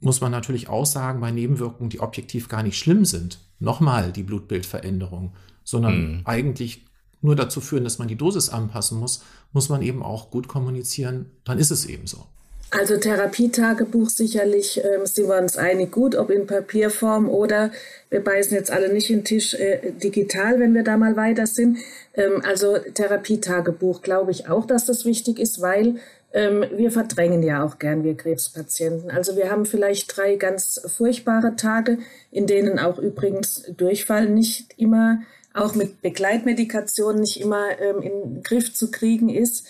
muss 0.00 0.20
man 0.20 0.32
natürlich 0.32 0.68
auch 0.68 0.86
sagen, 0.86 1.20
bei 1.20 1.30
Nebenwirkungen, 1.30 1.90
die 1.90 2.00
objektiv 2.00 2.48
gar 2.48 2.62
nicht 2.62 2.78
schlimm 2.78 3.04
sind, 3.04 3.38
nochmal 3.58 4.12
die 4.12 4.22
Blutbildveränderung, 4.22 5.32
sondern 5.64 5.98
mhm. 5.98 6.20
eigentlich 6.24 6.84
nur 7.22 7.36
dazu 7.36 7.60
führen, 7.60 7.84
dass 7.84 7.98
man 7.98 8.08
die 8.08 8.16
Dosis 8.16 8.48
anpassen 8.48 8.98
muss, 8.98 9.22
muss 9.52 9.68
man 9.68 9.82
eben 9.82 10.02
auch 10.02 10.30
gut 10.30 10.48
kommunizieren, 10.48 11.26
dann 11.44 11.58
ist 11.58 11.70
es 11.70 11.86
eben 11.86 12.06
so. 12.06 12.26
Also 12.70 12.96
Therapietagebuch 12.96 14.08
sicherlich 14.08 14.82
ähm, 14.84 15.06
sind 15.06 15.28
wir 15.28 15.38
uns 15.38 15.56
einig 15.56 15.92
gut, 15.92 16.16
ob 16.16 16.30
in 16.30 16.46
Papierform 16.46 17.28
oder 17.28 17.70
wir 18.10 18.22
beißen 18.22 18.56
jetzt 18.56 18.72
alle 18.72 18.92
nicht 18.92 19.08
in 19.08 19.20
den 19.20 19.24
Tisch 19.24 19.54
äh, 19.54 19.92
digital, 19.92 20.58
wenn 20.58 20.74
wir 20.74 20.82
da 20.82 20.96
mal 20.96 21.16
weiter 21.16 21.46
sind. 21.46 21.78
Ähm, 22.14 22.42
also 22.44 22.76
Therapietagebuch 22.78 24.02
glaube 24.02 24.32
ich 24.32 24.48
auch, 24.48 24.66
dass 24.66 24.84
das 24.84 25.04
wichtig 25.04 25.38
ist, 25.38 25.60
weil 25.60 25.96
ähm, 26.32 26.64
wir 26.74 26.90
verdrängen 26.90 27.44
ja 27.44 27.64
auch 27.64 27.78
gern, 27.78 28.02
wir 28.02 28.16
Krebspatienten. 28.16 29.10
Also 29.10 29.36
wir 29.36 29.50
haben 29.50 29.64
vielleicht 29.64 30.16
drei 30.16 30.34
ganz 30.34 30.80
furchtbare 30.86 31.54
Tage, 31.54 31.98
in 32.32 32.48
denen 32.48 32.80
auch 32.80 32.98
übrigens 32.98 33.62
Durchfall 33.76 34.28
nicht 34.28 34.74
immer, 34.76 35.22
auch 35.54 35.76
mit 35.76 36.02
Begleitmedikation 36.02 37.20
nicht 37.20 37.40
immer 37.40 37.80
ähm, 37.80 38.02
in 38.02 38.34
den 38.34 38.42
Griff 38.42 38.74
zu 38.74 38.90
kriegen 38.90 39.28
ist. 39.28 39.66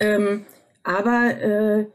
Ähm, 0.00 0.46
aber 0.82 1.40
äh, 1.40 1.86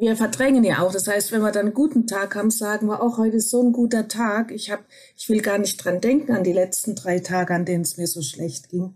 wir 0.00 0.16
verdrängen 0.16 0.64
ja 0.64 0.80
auch. 0.80 0.92
Das 0.92 1.06
heißt, 1.06 1.32
wenn 1.32 1.40
wir 1.40 1.52
dann 1.52 1.66
einen 1.66 1.74
guten 1.74 2.06
Tag 2.06 2.34
haben, 2.34 2.50
sagen 2.50 2.86
wir 2.88 3.02
auch, 3.02 3.18
heute 3.18 3.36
ist 3.36 3.50
so 3.50 3.62
ein 3.62 3.72
guter 3.72 4.08
Tag. 4.08 4.50
Ich, 4.52 4.70
hab, 4.70 4.80
ich 5.16 5.28
will 5.28 5.40
gar 5.40 5.58
nicht 5.58 5.82
dran 5.82 6.00
denken 6.00 6.32
an 6.32 6.44
die 6.44 6.52
letzten 6.52 6.94
drei 6.94 7.20
Tage, 7.20 7.54
an 7.54 7.64
denen 7.64 7.82
es 7.82 7.96
mir 7.96 8.06
so 8.06 8.22
schlecht 8.22 8.68
ging. 8.68 8.94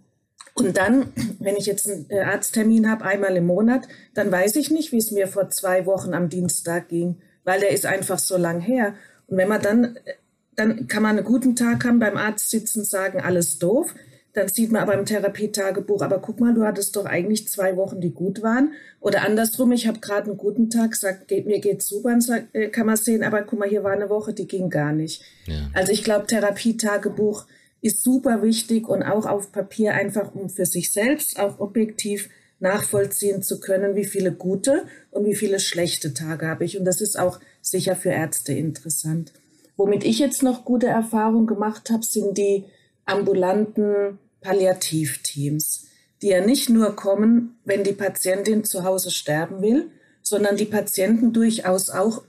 Und 0.55 0.77
dann, 0.77 1.13
wenn 1.39 1.57
ich 1.57 1.67
jetzt 1.67 1.89
einen 1.89 2.07
äh, 2.11 2.21
Arzttermin 2.21 2.91
habe, 2.91 3.05
einmal 3.05 3.37
im 3.37 3.47
Monat, 3.47 3.89
dann 4.15 4.31
weiß 4.31 4.57
ich 4.57 4.71
nicht, 4.71 4.93
wie 4.93 4.99
es 4.99 5.11
mir 5.11 5.29
vor 5.29 5.51
zwei 5.51 5.87
Wochen 5.87 6.15
am 6.15 6.29
Dienstag 6.29 6.89
ging, 6.89 7.17
weil 7.45 7.61
der 7.61 7.71
ist 7.71 7.87
einfach 7.87 8.19
so 8.19 8.37
lang 8.37 8.61
her. 8.61 8.95
Und 9.27 9.37
wenn 9.37 9.49
man 9.49 9.63
dann, 9.63 9.97
äh, 9.97 10.15
dann 10.55 10.87
kann 10.87 11.03
man 11.03 11.17
einen 11.17 11.27
guten 11.27 11.57
Tag 11.57 11.85
haben, 11.85 11.99
beim 11.99 12.17
Arzt 12.17 12.51
sitzen, 12.51 12.85
sagen, 12.85 13.21
alles 13.21 13.59
doof. 13.59 13.95
Dann 14.35 14.49
sieht 14.49 14.73
man 14.73 14.83
aber 14.83 14.95
im 14.95 15.05
Therapietagebuch, 15.05 16.01
aber 16.01 16.19
guck 16.19 16.41
mal, 16.41 16.55
du 16.55 16.65
hattest 16.65 16.97
doch 16.97 17.05
eigentlich 17.05 17.49
zwei 17.49 17.77
Wochen, 17.77 18.01
die 18.01 18.13
gut 18.13 18.43
waren. 18.43 18.73
Oder 19.01 19.23
andersrum, 19.23 19.73
ich 19.73 19.87
habe 19.87 20.01
gerade 20.01 20.31
einen 20.31 20.39
guten 20.39 20.71
Tag, 20.71 20.95
sagt, 20.95 21.29
geht, 21.29 21.47
mir 21.47 21.61
geht's 21.61 21.87
super, 21.87 22.19
äh, 22.53 22.69
kann 22.69 22.87
man 22.87 22.97
sehen, 22.97 23.23
aber 23.25 23.43
guck 23.43 23.59
mal, 23.59 23.69
hier 23.69 23.85
war 23.85 23.93
eine 23.93 24.09
Woche, 24.09 24.33
die 24.33 24.47
ging 24.47 24.71
gar 24.71 24.93
nicht. 24.93 25.23
Ja. 25.47 25.69
Also 25.75 25.93
ich 25.93 26.03
glaube, 26.03 26.27
Therapietagebuch 26.27 27.47
ist 27.83 28.03
super 28.03 28.43
wichtig 28.43 28.89
und 28.89 29.03
auch 29.03 29.27
auf 29.27 29.53
Papier 29.53 29.93
einfach, 29.93 30.35
um 30.35 30.49
für 30.49 30.67
sich 30.67 30.93
selbst 30.93 31.39
auch 31.39 31.61
objektiv 31.61 32.31
nachvollziehen 32.61 33.43
zu 33.43 33.61
können, 33.61 33.97
wie 33.97 34.05
viele 34.05 34.33
gute 34.33 34.87
und 35.11 35.27
wie 35.27 35.35
viele 35.35 35.59
schlechte 35.59 36.15
Tage 36.15 36.47
habe 36.47 36.65
ich. 36.65 36.79
Und 36.79 36.85
das 36.85 37.01
ist 37.01 37.19
auch 37.19 37.41
sicher 37.61 37.97
für 37.97 38.11
Ärzte 38.11 38.53
interessant. 38.53 39.33
Womit 39.77 40.05
ich 40.05 40.21
jetzt 40.21 40.45
noch 40.45 40.65
gute 40.65 40.87
Erfahrungen 40.87 41.49
gemacht 41.49 41.91
habe, 41.91 42.05
sind 42.05 42.39
die 42.39 42.65
ambulanten 43.05 44.19
Palliativteams, 44.43 45.87
die 46.21 46.29
ja 46.29 46.45
nicht 46.45 46.69
nur 46.69 46.95
kommen, 46.95 47.59
wenn 47.65 47.85
die 47.85 47.93
Patientin 47.93 48.65
zu 48.65 48.85
Hause 48.85 49.11
sterben 49.11 49.63
will, 49.63 49.91
sondern 50.23 50.57
die 50.57 50.67
Patienten 50.67 51.33
durchaus 51.33 51.91
auch 51.91 52.23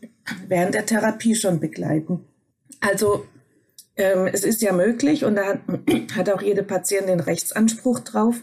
während 0.47 0.73
der 0.73 0.85
Therapie 0.85 1.35
schon 1.35 1.59
begleiten. 1.59 2.25
Also 2.79 3.25
ähm, 3.95 4.27
es 4.31 4.43
ist 4.43 4.61
ja 4.61 4.73
möglich 4.73 5.25
und 5.25 5.35
da 5.35 5.45
hat, 6.15 6.29
auch 6.33 6.41
jede 6.41 6.63
Patientin 6.63 7.19
Rechtsanspruch 7.19 7.99
drauf, 7.99 8.41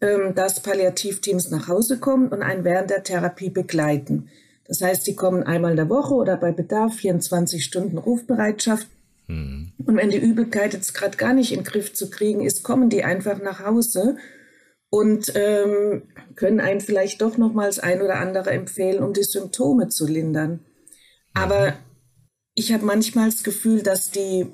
ähm, 0.00 0.34
dass 0.34 0.60
Palliativteams 0.60 1.50
nach 1.50 1.68
Hause 1.68 1.98
kommen 1.98 2.28
und 2.28 2.42
einen 2.42 2.64
während 2.64 2.90
der 2.90 3.02
Therapie 3.02 3.50
begleiten. 3.50 4.28
Das 4.66 4.82
heißt, 4.82 5.04
sie 5.04 5.16
kommen 5.16 5.42
einmal 5.42 5.72
in 5.72 5.76
der 5.76 5.88
Woche 5.88 6.14
oder 6.14 6.36
bei 6.36 6.52
Bedarf 6.52 6.94
24 6.94 7.64
Stunden 7.64 7.98
Rufbereitschaft. 7.98 8.86
Mhm. 9.30 9.72
Und 9.86 9.96
wenn 9.96 10.10
die 10.10 10.18
Übelkeit 10.18 10.74
jetzt 10.74 10.92
gerade 10.94 11.16
gar 11.16 11.32
nicht 11.32 11.52
in 11.52 11.60
den 11.60 11.64
Griff 11.64 11.94
zu 11.94 12.10
kriegen 12.10 12.44
ist, 12.44 12.62
kommen 12.62 12.90
die 12.90 13.04
einfach 13.04 13.40
nach 13.40 13.64
Hause 13.64 14.16
und 14.90 15.32
ähm, 15.36 16.02
können 16.34 16.60
einen 16.60 16.80
vielleicht 16.80 17.22
doch 17.22 17.38
nochmals 17.38 17.78
ein 17.78 18.02
oder 18.02 18.16
andere 18.16 18.50
empfehlen, 18.50 19.02
um 19.02 19.12
die 19.12 19.22
Symptome 19.22 19.88
zu 19.88 20.06
lindern. 20.06 20.60
Aber 21.32 21.74
ich 22.54 22.72
habe 22.72 22.84
manchmal 22.84 23.30
das 23.30 23.44
Gefühl, 23.44 23.82
dass 23.82 24.10
die 24.10 24.46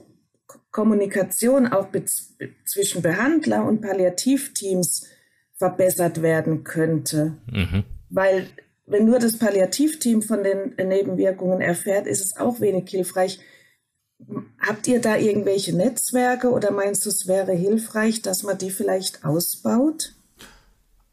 Kommunikation 0.70 1.66
auch 1.66 1.88
zwischen 2.66 3.00
Behandler 3.00 3.64
und 3.64 3.80
Palliativteams 3.80 5.06
verbessert 5.54 6.20
werden 6.20 6.64
könnte. 6.64 7.38
Mhm. 7.50 7.84
Weil 8.10 8.48
wenn 8.84 9.06
nur 9.06 9.18
das 9.18 9.38
Palliativteam 9.38 10.20
von 10.20 10.44
den 10.44 10.74
Nebenwirkungen 10.76 11.62
erfährt, 11.62 12.06
ist 12.06 12.22
es 12.22 12.36
auch 12.36 12.60
wenig 12.60 12.88
hilfreich. 12.90 13.40
Habt 14.58 14.88
ihr 14.88 15.00
da 15.00 15.16
irgendwelche 15.16 15.76
Netzwerke 15.76 16.50
oder 16.50 16.72
meinst 16.72 17.04
du, 17.04 17.10
es 17.10 17.26
wäre 17.26 17.52
hilfreich, 17.52 18.22
dass 18.22 18.42
man 18.42 18.58
die 18.58 18.70
vielleicht 18.70 19.24
ausbaut? 19.24 20.14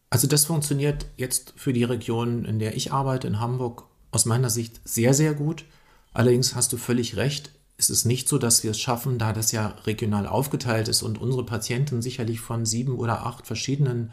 Also 0.10 0.28
das 0.28 0.46
funktioniert 0.46 1.08
jetzt 1.18 1.54
für 1.56 1.74
die 1.74 1.84
Region, 1.84 2.46
in 2.46 2.60
der 2.60 2.76
ich 2.76 2.92
arbeite, 2.92 3.28
in 3.28 3.40
Hamburg, 3.40 3.86
aus 4.12 4.26
meiner 4.26 4.50
Sicht 4.50 4.80
sehr, 4.86 5.14
sehr 5.14 5.34
gut. 5.34 5.66
Allerdings 6.14 6.56
hast 6.56 6.72
du 6.72 6.78
völlig 6.78 7.18
recht, 7.18 7.52
ist 7.78 7.90
es 7.90 8.06
nicht 8.06 8.30
so, 8.30 8.38
dass 8.38 8.64
wir 8.64 8.72
es 8.72 8.80
schaffen, 8.80 9.18
da 9.18 9.34
das 9.34 9.52
ja 9.52 9.68
regional 9.86 10.28
aufgeteilt 10.28 10.88
ist 10.88 11.02
und 11.02 11.20
unsere 11.20 11.46
Patienten 11.46 12.02
sicherlich 12.02 12.40
von 12.40 12.66
sieben 12.66 12.96
oder 12.98 13.26
acht 13.26 13.48
verschiedenen 13.48 14.12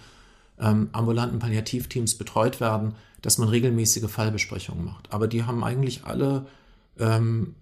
ähm, 0.58 0.88
ambulanten 0.92 1.38
Palliativteams 1.38 2.16
betreut 2.16 2.60
werden, 2.60 2.94
dass 3.22 3.38
man 3.38 3.48
regelmäßige 3.48 4.10
Fallbesprechungen 4.10 4.84
macht. 4.84 5.12
Aber 5.12 5.28
die 5.28 5.44
haben 5.44 5.62
eigentlich 5.62 6.04
alle 6.04 6.46
ähm, 6.98 7.54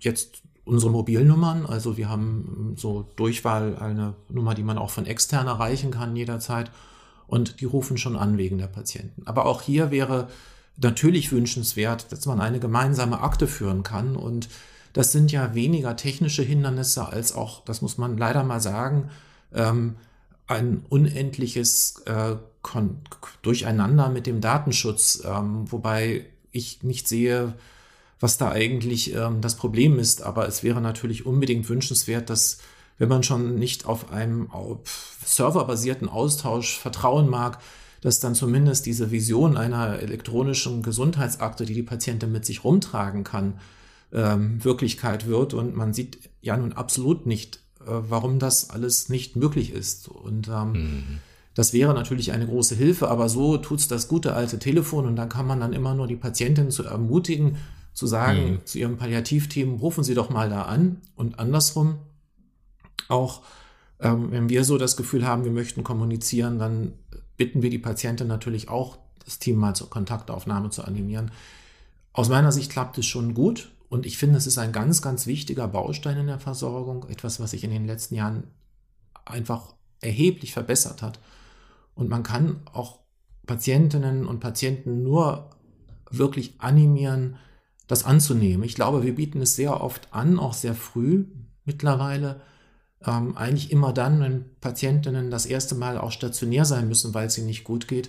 jetzt 0.00 0.42
unsere 0.64 0.92
Mobilnummern. 0.92 1.66
Also 1.66 1.96
wir 1.96 2.08
haben 2.08 2.74
so 2.76 3.08
Durchwahl, 3.16 3.76
eine 3.76 4.14
Nummer, 4.28 4.54
die 4.54 4.62
man 4.62 4.78
auch 4.78 4.90
von 4.90 5.06
extern 5.06 5.46
erreichen 5.46 5.90
kann 5.90 6.16
jederzeit. 6.16 6.70
Und 7.26 7.60
die 7.60 7.64
rufen 7.64 7.96
schon 7.96 8.16
an 8.16 8.36
wegen 8.36 8.58
der 8.58 8.66
Patienten. 8.66 9.22
Aber 9.26 9.46
auch 9.46 9.62
hier 9.62 9.90
wäre 9.90 10.28
natürlich 10.76 11.32
wünschenswert, 11.32 12.12
dass 12.12 12.26
man 12.26 12.40
eine 12.40 12.60
gemeinsame 12.60 13.20
Akte 13.20 13.46
führen 13.46 13.82
kann 13.82 14.16
und 14.16 14.48
das 14.92 15.12
sind 15.12 15.32
ja 15.32 15.54
weniger 15.54 15.96
technische 15.96 16.42
Hindernisse 16.42 17.08
als 17.08 17.34
auch, 17.34 17.64
das 17.64 17.80
muss 17.80 17.98
man 17.98 18.18
leider 18.18 18.42
mal 18.42 18.60
sagen, 18.60 19.10
ähm, 19.54 19.96
ein 20.46 20.84
unendliches 20.88 22.02
äh, 22.04 22.36
Durcheinander 23.42 24.08
mit 24.10 24.26
dem 24.26 24.40
Datenschutz, 24.40 25.22
ähm, 25.24 25.70
wobei 25.72 26.26
ich 26.52 26.82
nicht 26.82 27.08
sehe, 27.08 27.54
was 28.22 28.38
da 28.38 28.52
eigentlich 28.52 29.14
ähm, 29.14 29.40
das 29.40 29.56
Problem 29.56 29.98
ist. 29.98 30.22
Aber 30.22 30.46
es 30.46 30.62
wäre 30.62 30.80
natürlich 30.80 31.26
unbedingt 31.26 31.68
wünschenswert, 31.68 32.30
dass 32.30 32.58
wenn 32.96 33.08
man 33.08 33.24
schon 33.24 33.56
nicht 33.56 33.84
auf 33.84 34.12
einem 34.12 34.50
auf 34.52 35.16
serverbasierten 35.24 36.08
Austausch 36.08 36.78
vertrauen 36.78 37.28
mag, 37.28 37.58
dass 38.00 38.20
dann 38.20 38.36
zumindest 38.36 38.86
diese 38.86 39.10
Vision 39.10 39.56
einer 39.56 39.98
elektronischen 39.98 40.82
Gesundheitsakte, 40.82 41.64
die 41.64 41.74
die 41.74 41.82
Patientin 41.82 42.30
mit 42.30 42.46
sich 42.46 42.62
rumtragen 42.62 43.24
kann, 43.24 43.58
ähm, 44.12 44.62
Wirklichkeit 44.64 45.26
wird. 45.26 45.52
Und 45.52 45.74
man 45.74 45.92
sieht 45.92 46.30
ja 46.42 46.56
nun 46.56 46.74
absolut 46.74 47.26
nicht, 47.26 47.56
äh, 47.80 47.86
warum 47.86 48.38
das 48.38 48.70
alles 48.70 49.08
nicht 49.08 49.34
möglich 49.34 49.72
ist. 49.72 50.06
Und 50.06 50.46
ähm, 50.46 50.72
mhm. 50.72 51.18
das 51.54 51.72
wäre 51.72 51.92
natürlich 51.92 52.30
eine 52.30 52.46
große 52.46 52.76
Hilfe, 52.76 53.08
aber 53.08 53.28
so 53.28 53.56
tut's 53.56 53.88
das 53.88 54.06
gute 54.06 54.34
alte 54.34 54.60
Telefon 54.60 55.06
und 55.06 55.16
dann 55.16 55.28
kann 55.28 55.46
man 55.46 55.58
dann 55.58 55.72
immer 55.72 55.94
nur 55.94 56.06
die 56.06 56.14
Patientin 56.14 56.70
zu 56.70 56.84
ermutigen, 56.84 57.56
zu 57.92 58.06
sagen 58.06 58.52
mhm. 58.52 58.66
zu 58.66 58.78
ihrem 58.78 58.96
Palliativteam, 58.96 59.74
rufen 59.74 60.04
Sie 60.04 60.14
doch 60.14 60.30
mal 60.30 60.48
da 60.48 60.62
an 60.62 61.00
und 61.14 61.38
andersrum 61.38 61.98
auch, 63.08 63.42
ähm, 64.00 64.30
wenn 64.30 64.48
wir 64.48 64.64
so 64.64 64.78
das 64.78 64.96
Gefühl 64.96 65.26
haben, 65.26 65.44
wir 65.44 65.52
möchten 65.52 65.84
kommunizieren, 65.84 66.58
dann 66.58 66.94
bitten 67.36 67.62
wir 67.62 67.70
die 67.70 67.78
Patientin 67.78 68.26
natürlich 68.26 68.68
auch, 68.68 68.98
das 69.24 69.38
Team 69.38 69.56
mal 69.56 69.74
zur 69.74 69.90
Kontaktaufnahme 69.90 70.70
zu 70.70 70.82
animieren. 70.82 71.30
Aus 72.12 72.28
meiner 72.28 72.52
Sicht 72.52 72.70
klappt 72.70 72.98
es 72.98 73.06
schon 73.06 73.34
gut 73.34 73.70
und 73.88 74.06
ich 74.06 74.18
finde, 74.18 74.38
es 74.38 74.46
ist 74.46 74.58
ein 74.58 74.72
ganz, 74.72 75.02
ganz 75.02 75.26
wichtiger 75.26 75.68
Baustein 75.68 76.18
in 76.18 76.26
der 76.26 76.38
Versorgung, 76.38 77.06
etwas, 77.08 77.40
was 77.40 77.52
sich 77.52 77.64
in 77.64 77.70
den 77.70 77.86
letzten 77.86 78.14
Jahren 78.14 78.44
einfach 79.24 79.74
erheblich 80.00 80.52
verbessert 80.52 81.02
hat. 81.02 81.20
Und 81.94 82.08
man 82.08 82.22
kann 82.22 82.60
auch 82.72 83.00
Patientinnen 83.46 84.26
und 84.26 84.40
Patienten 84.40 85.02
nur 85.02 85.50
wirklich 86.10 86.54
animieren, 86.58 87.36
das 87.92 88.04
anzunehmen. 88.04 88.64
Ich 88.64 88.74
glaube, 88.74 89.02
wir 89.02 89.14
bieten 89.14 89.42
es 89.42 89.54
sehr 89.54 89.82
oft 89.82 90.08
an, 90.12 90.38
auch 90.38 90.54
sehr 90.54 90.74
früh 90.74 91.26
mittlerweile. 91.66 92.40
Ähm, 93.04 93.36
eigentlich 93.36 93.70
immer 93.70 93.92
dann, 93.92 94.20
wenn 94.20 94.44
Patientinnen 94.60 95.30
das 95.30 95.44
erste 95.44 95.74
Mal 95.74 95.98
auch 95.98 96.10
stationär 96.10 96.64
sein 96.64 96.88
müssen, 96.88 97.12
weil 97.12 97.26
es 97.26 97.36
ihnen 97.36 97.48
nicht 97.48 97.64
gut 97.64 97.88
geht, 97.88 98.08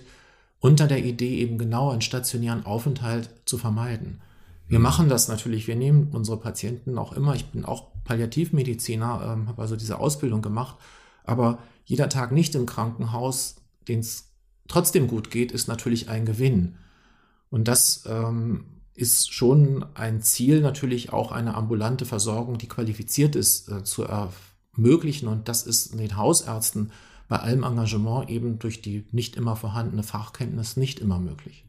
unter 0.58 0.86
der 0.86 1.04
Idee 1.04 1.36
eben 1.36 1.58
genau 1.58 1.90
einen 1.90 2.00
stationären 2.00 2.64
Aufenthalt 2.64 3.28
zu 3.44 3.58
vermeiden. 3.58 4.22
Wir 4.66 4.78
mhm. 4.78 4.84
machen 4.84 5.08
das 5.10 5.28
natürlich, 5.28 5.66
wir 5.66 5.76
nehmen 5.76 6.08
unsere 6.12 6.38
Patienten 6.38 6.96
auch 6.96 7.12
immer, 7.12 7.34
ich 7.34 7.50
bin 7.50 7.66
auch 7.66 7.88
Palliativmediziner, 8.04 9.34
ähm, 9.34 9.48
habe 9.48 9.60
also 9.60 9.76
diese 9.76 9.98
Ausbildung 9.98 10.40
gemacht, 10.40 10.76
aber 11.24 11.58
jeder 11.84 12.08
Tag 12.08 12.32
nicht 12.32 12.54
im 12.54 12.64
Krankenhaus, 12.64 13.56
den 13.86 14.00
es 14.00 14.30
trotzdem 14.66 15.08
gut 15.08 15.30
geht, 15.30 15.52
ist 15.52 15.68
natürlich 15.68 16.08
ein 16.08 16.24
Gewinn. 16.24 16.76
Und 17.50 17.68
das 17.68 18.04
ähm, 18.08 18.64
ist 18.94 19.32
schon 19.32 19.84
ein 19.94 20.22
Ziel, 20.22 20.60
natürlich 20.60 21.12
auch 21.12 21.32
eine 21.32 21.54
ambulante 21.54 22.06
Versorgung, 22.06 22.58
die 22.58 22.68
qualifiziert 22.68 23.34
ist, 23.34 23.68
äh, 23.68 23.82
zu 23.82 24.04
ermöglichen. 24.04 25.28
Und 25.28 25.48
das 25.48 25.64
ist 25.64 25.98
den 25.98 26.16
Hausärzten 26.16 26.92
bei 27.28 27.36
allem 27.38 27.64
Engagement 27.64 28.30
eben 28.30 28.58
durch 28.58 28.82
die 28.82 29.04
nicht 29.10 29.36
immer 29.36 29.56
vorhandene 29.56 30.02
Fachkenntnis 30.02 30.76
nicht 30.76 31.00
immer 31.00 31.18
möglich. 31.18 31.64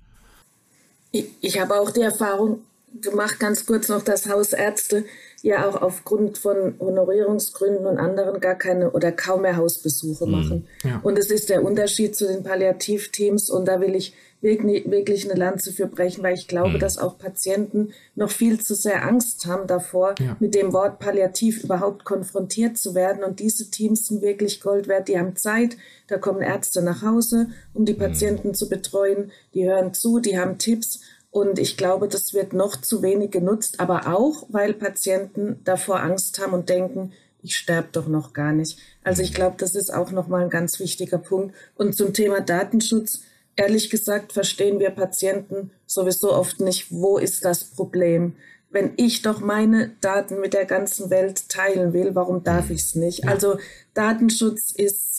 Ich, 1.12 1.28
ich 1.42 1.60
habe 1.60 1.80
auch 1.80 1.92
die 1.92 2.02
Erfahrung 2.02 2.60
gemacht, 3.02 3.40
ganz 3.40 3.66
kurz 3.66 3.90
noch, 3.90 4.04
dass 4.04 4.30
Hausärzte 4.30 5.06
ja 5.42 5.68
auch 5.68 5.82
aufgrund 5.82 6.38
von 6.38 6.76
Honorierungsgründen 6.80 7.86
und 7.86 7.98
anderen 7.98 8.40
gar 8.40 8.56
keine 8.56 8.92
oder 8.92 9.12
kaum 9.12 9.44
mehr 9.44 9.58
Hausbesuche 9.58 10.26
mhm. 10.26 10.32
machen. 10.32 10.68
Ja. 10.84 11.00
Und 11.04 11.20
es 11.20 11.30
ist 11.30 11.50
der 11.50 11.64
Unterschied 11.64 12.16
zu 12.16 12.28
den 12.28 12.44
Palliativteams 12.44 13.50
und 13.50 13.66
da 13.66 13.80
will 13.80 13.96
ich 13.96 14.14
wirklich, 14.46 14.90
wirklich 14.90 15.30
eine 15.30 15.40
Lanze 15.40 15.74
für 15.74 15.88
brechen, 15.88 16.24
weil 16.24 16.36
ich 16.36 16.48
glaube, 16.48 16.76
mhm. 16.76 16.80
dass 16.80 16.98
auch 16.98 17.18
Patienten 17.18 17.94
noch 18.16 18.30
viel 18.30 18.60
zu 18.60 18.76
sehr 18.76 19.06
Angst 19.06 19.46
haben 19.48 19.66
davor, 19.66 20.16
ja. 20.20 20.38
mit 20.40 20.54
dem 20.54 20.72
Wort 20.72 21.00
Palliativ 21.00 21.64
überhaupt 21.64 22.06
konfrontiert 22.06 22.78
zu 22.78 22.94
werden. 22.94 23.24
Und 23.24 23.40
diese 23.40 23.70
Teams 23.72 24.08
sind 24.08 24.22
wirklich 24.22 24.62
Gold 24.62 24.88
wert. 24.88 25.08
Die 25.08 25.18
haben 25.18 25.36
Zeit, 25.36 25.78
da 26.08 26.18
kommen 26.18 26.42
Ärzte 26.42 26.84
nach 26.84 27.02
Hause, 27.02 27.50
um 27.74 27.86
die 27.86 27.94
mhm. 27.94 28.00
Patienten 28.00 28.50
mhm. 28.50 28.54
zu 28.54 28.70
betreuen. 28.70 29.32
Die 29.54 29.68
hören 29.68 29.94
zu, 29.94 30.20
die 30.20 30.38
haben 30.38 30.58
Tipps. 30.60 31.02
Und 31.36 31.60
ich 31.60 31.76
glaube, 31.76 32.08
das 32.08 32.34
wird 32.34 32.54
noch 32.54 32.80
zu 32.80 33.02
wenig 33.02 33.32
genutzt, 33.32 33.82
aber 33.82 34.08
auch, 34.08 34.48
weil 34.52 34.74
Patienten 34.74 35.60
davor 35.66 36.00
Angst 36.00 36.40
haben 36.40 36.54
und 36.54 36.70
denken, 36.70 37.12
ich 37.42 37.58
sterbe 37.58 37.90
doch 37.92 38.08
noch 38.08 38.32
gar 38.32 38.54
nicht. 38.54 38.80
Also 39.04 39.22
ich 39.22 39.34
glaube, 39.34 39.58
das 39.58 39.76
ist 39.76 39.94
auch 39.94 40.12
nochmal 40.12 40.44
ein 40.44 40.50
ganz 40.50 40.80
wichtiger 40.80 41.18
Punkt. 41.18 41.54
Und 41.76 41.94
zum 41.94 42.14
Thema 42.14 42.40
Datenschutz, 42.40 43.24
ehrlich 43.58 43.90
gesagt, 43.90 44.32
verstehen 44.32 44.80
wir 44.80 44.92
Patienten 44.92 45.72
sowieso 45.86 46.32
oft 46.32 46.62
nicht, 46.62 46.90
wo 46.90 47.18
ist 47.18 47.44
das 47.44 47.66
Problem. 47.66 48.38
Wenn 48.70 48.94
ich 48.96 49.22
doch 49.22 49.42
meine 49.42 49.92
Daten 50.00 50.40
mit 50.40 50.54
der 50.54 50.64
ganzen 50.64 51.10
Welt 51.10 51.50
teilen 51.50 51.92
will, 51.92 52.16
warum 52.16 52.46
darf 52.46 52.70
mhm. 52.70 52.76
ich 52.76 52.82
es 52.82 52.96
nicht? 52.96 53.28
Also 53.28 53.58
Datenschutz 53.94 54.72
ist 54.72 55.15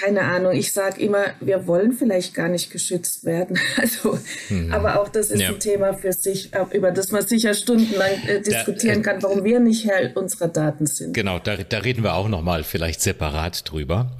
keine 0.00 0.22
Ahnung, 0.22 0.52
ich 0.52 0.72
sage 0.72 1.00
immer, 1.00 1.24
wir 1.40 1.66
wollen 1.66 1.92
vielleicht 1.92 2.32
gar 2.32 2.48
nicht 2.48 2.70
geschützt 2.70 3.24
werden. 3.24 3.58
Also, 3.78 4.18
hm. 4.48 4.72
aber 4.72 5.00
auch 5.00 5.08
das 5.08 5.30
ist 5.30 5.40
ja. 5.40 5.50
ein 5.50 5.60
Thema 5.60 5.94
für 5.94 6.12
sich, 6.12 6.50
über 6.72 6.90
das 6.90 7.12
man 7.12 7.24
sicher 7.24 7.54
stundenlang 7.54 8.10
äh, 8.26 8.40
diskutieren 8.40 9.02
da, 9.02 9.10
äh, 9.10 9.14
kann, 9.14 9.22
warum 9.22 9.44
wir 9.44 9.60
nicht 9.60 9.86
Herr 9.86 10.16
unserer 10.16 10.48
Daten 10.48 10.86
sind. 10.86 11.14
Genau, 11.14 11.38
da, 11.38 11.56
da 11.56 11.78
reden 11.78 12.02
wir 12.02 12.14
auch 12.14 12.28
nochmal 12.28 12.64
vielleicht 12.64 13.00
separat 13.00 13.70
drüber. 13.70 14.16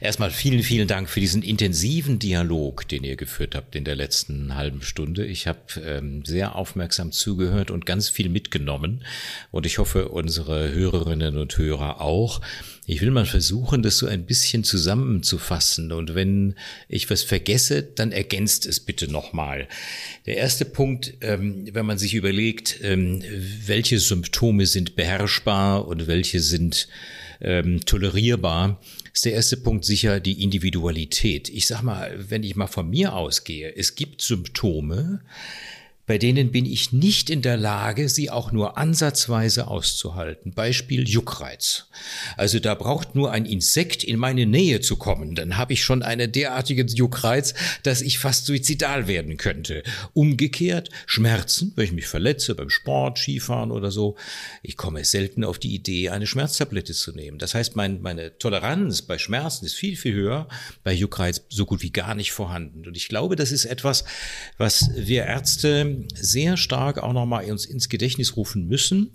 Erstmal 0.00 0.30
vielen, 0.30 0.62
vielen 0.62 0.88
Dank 0.88 1.10
für 1.10 1.20
diesen 1.20 1.42
intensiven 1.42 2.18
Dialog, 2.18 2.88
den 2.88 3.04
ihr 3.04 3.16
geführt 3.16 3.54
habt 3.54 3.76
in 3.76 3.84
der 3.84 3.94
letzten 3.94 4.54
halben 4.54 4.80
Stunde. 4.82 5.26
Ich 5.26 5.46
habe 5.46 5.60
ähm, 5.84 6.24
sehr 6.24 6.56
aufmerksam 6.56 7.12
zugehört 7.12 7.70
und 7.70 7.84
ganz 7.84 8.08
viel 8.08 8.30
mitgenommen. 8.30 9.04
Und 9.50 9.66
ich 9.66 9.78
hoffe, 9.78 10.08
unsere 10.08 10.72
Hörerinnen 10.72 11.36
und 11.36 11.56
Hörer 11.58 12.00
auch. 12.00 12.40
Ich 12.86 13.00
will 13.00 13.10
mal 13.10 13.24
versuchen, 13.24 13.82
das 13.82 13.96
so 13.96 14.06
ein 14.06 14.26
bisschen 14.26 14.62
zusammenzufassen. 14.62 15.90
Und 15.90 16.14
wenn 16.14 16.54
ich 16.88 17.08
was 17.08 17.22
vergesse, 17.22 17.82
dann 17.82 18.12
ergänzt 18.12 18.66
es 18.66 18.78
bitte 18.78 19.10
nochmal. 19.10 19.68
Der 20.26 20.36
erste 20.36 20.66
Punkt, 20.66 21.14
ähm, 21.22 21.66
wenn 21.72 21.86
man 21.86 21.96
sich 21.96 22.12
überlegt, 22.14 22.80
ähm, 22.82 23.22
welche 23.66 23.98
Symptome 23.98 24.66
sind 24.66 24.96
beherrschbar 24.96 25.88
und 25.88 26.06
welche 26.06 26.40
sind 26.40 26.88
ähm, 27.40 27.80
tolerierbar, 27.86 28.80
ist 29.14 29.24
der 29.24 29.32
erste 29.32 29.56
Punkt 29.56 29.86
sicher 29.86 30.20
die 30.20 30.42
Individualität. 30.42 31.48
Ich 31.48 31.66
sag 31.66 31.82
mal, 31.82 32.12
wenn 32.28 32.42
ich 32.42 32.54
mal 32.54 32.66
von 32.66 32.90
mir 32.90 33.14
ausgehe, 33.14 33.74
es 33.74 33.94
gibt 33.94 34.20
Symptome, 34.20 35.22
bei 36.06 36.18
denen 36.18 36.52
bin 36.52 36.66
ich 36.66 36.92
nicht 36.92 37.30
in 37.30 37.40
der 37.40 37.56
Lage, 37.56 38.08
sie 38.08 38.30
auch 38.30 38.52
nur 38.52 38.76
ansatzweise 38.76 39.68
auszuhalten. 39.68 40.52
Beispiel 40.52 41.08
Juckreiz. 41.08 41.86
Also 42.36 42.58
da 42.58 42.74
braucht 42.74 43.14
nur 43.14 43.32
ein 43.32 43.46
Insekt 43.46 44.04
in 44.04 44.18
meine 44.18 44.44
Nähe 44.44 44.80
zu 44.80 44.96
kommen, 44.96 45.34
dann 45.34 45.56
habe 45.56 45.72
ich 45.72 45.82
schon 45.82 46.02
eine 46.02 46.28
derartige 46.28 46.84
Juckreiz, 46.84 47.54
dass 47.82 48.02
ich 48.02 48.18
fast 48.18 48.44
suizidal 48.44 49.06
werden 49.06 49.38
könnte. 49.38 49.82
Umgekehrt 50.12 50.90
Schmerzen, 51.06 51.72
wenn 51.76 51.86
ich 51.86 51.92
mich 51.92 52.06
verletze 52.06 52.54
beim 52.54 52.70
Sport, 52.70 53.18
Skifahren 53.18 53.70
oder 53.70 53.90
so, 53.90 54.16
ich 54.62 54.76
komme 54.76 55.04
selten 55.04 55.42
auf 55.42 55.58
die 55.58 55.74
Idee, 55.74 56.10
eine 56.10 56.26
Schmerztablette 56.26 56.92
zu 56.92 57.12
nehmen. 57.12 57.38
Das 57.38 57.54
heißt, 57.54 57.76
mein, 57.76 58.02
meine 58.02 58.36
Toleranz 58.36 59.02
bei 59.02 59.16
Schmerzen 59.16 59.64
ist 59.64 59.74
viel, 59.74 59.96
viel 59.96 60.14
höher, 60.14 60.48
bei 60.82 60.92
Juckreiz 60.92 61.44
so 61.48 61.64
gut 61.64 61.82
wie 61.82 61.90
gar 61.90 62.14
nicht 62.14 62.32
vorhanden. 62.32 62.86
Und 62.86 62.96
ich 62.96 63.08
glaube, 63.08 63.36
das 63.36 63.52
ist 63.52 63.64
etwas, 63.64 64.04
was 64.58 64.90
wir 64.94 65.24
Ärzte 65.24 65.93
sehr 66.14 66.56
stark 66.56 66.98
auch 66.98 67.12
nochmal 67.12 67.50
uns 67.50 67.64
ins 67.66 67.88
Gedächtnis 67.88 68.36
rufen 68.36 68.66
müssen, 68.66 69.10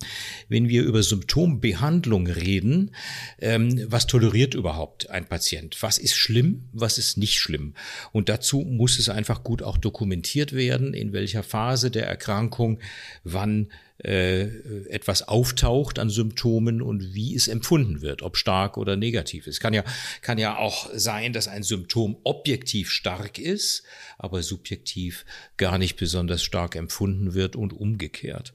wenn 0.47 0.69
wir 0.69 0.83
über 0.83 1.03
Symptombehandlung 1.03 2.27
reden. 2.27 2.91
Ähm, 3.39 3.85
was 3.87 4.07
toleriert 4.07 4.53
überhaupt 4.53 5.09
ein 5.09 5.27
Patient? 5.27 5.77
Was 5.81 5.97
ist 5.97 6.15
schlimm? 6.15 6.69
Was 6.73 6.97
ist 6.97 7.17
nicht 7.17 7.39
schlimm? 7.39 7.73
Und 8.11 8.29
dazu 8.29 8.61
muss 8.61 8.99
es 8.99 9.09
einfach 9.09 9.43
gut 9.43 9.61
auch 9.63 9.77
dokumentiert 9.77 10.53
werden, 10.53 10.93
in 10.93 11.13
welcher 11.13 11.43
Phase 11.43 11.91
der 11.91 12.07
Erkrankung 12.07 12.79
wann 13.23 13.69
äh, 14.03 14.43
etwas 14.89 15.27
auftaucht 15.27 15.99
an 15.99 16.09
Symptomen 16.09 16.81
und 16.81 17.13
wie 17.13 17.35
es 17.35 17.47
empfunden 17.47 18.01
wird, 18.01 18.21
ob 18.21 18.37
stark 18.37 18.77
oder 18.77 18.95
negativ 18.95 19.45
ist. 19.45 19.59
Kann 19.59 19.73
ja, 19.73 19.83
kann 20.21 20.37
ja 20.37 20.57
auch 20.57 20.89
sein, 20.93 21.33
dass 21.33 21.47
ein 21.47 21.63
Symptom 21.63 22.17
objektiv 22.23 22.91
stark 22.91 23.39
ist, 23.39 23.83
aber 24.17 24.41
subjektiv 24.41 25.25
gar 25.57 25.77
nicht 25.77 25.97
besonders 25.97 26.43
stark 26.43 26.75
empfunden 26.75 27.33
wird 27.33 27.55
und 27.55 27.73
umgekehrt. 27.73 28.53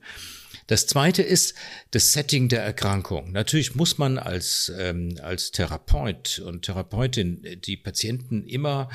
Das 0.67 0.87
zweite 0.87 1.23
ist 1.23 1.55
das 1.91 2.13
Setting 2.13 2.49
der 2.49 2.63
Erkrankung. 2.63 3.33
Natürlich 3.33 3.75
muss 3.75 3.99
man 3.99 4.17
als, 4.17 4.73
ähm, 4.79 5.19
als 5.23 5.51
Therapeut 5.51 6.39
und 6.39 6.63
Therapeutin 6.63 7.61
die 7.67 7.77
Patienten 7.77 8.47
immer 8.47 8.89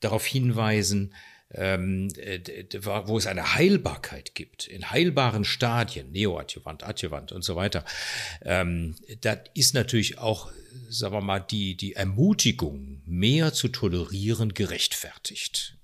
darauf 0.00 0.26
hinweisen, 0.26 1.14
ähm, 1.54 2.08
wo 3.06 3.18
es 3.18 3.26
eine 3.26 3.54
Heilbarkeit 3.54 4.34
gibt, 4.34 4.66
in 4.66 4.90
heilbaren 4.90 5.44
Stadien, 5.44 6.10
Neoadjuvant, 6.12 6.82
Adjuvant 6.84 7.32
und 7.32 7.42
so 7.42 7.56
weiter, 7.56 7.84
ähm, 8.42 8.94
da 9.20 9.38
ist 9.54 9.74
natürlich 9.74 10.18
auch, 10.18 10.50
sagen 10.88 11.14
wir 11.14 11.20
mal, 11.20 11.40
die, 11.40 11.76
die 11.76 11.94
Ermutigung, 11.94 13.02
mehr 13.06 13.52
zu 13.52 13.68
tolerieren, 13.68 14.54
gerechtfertigt. 14.54 15.76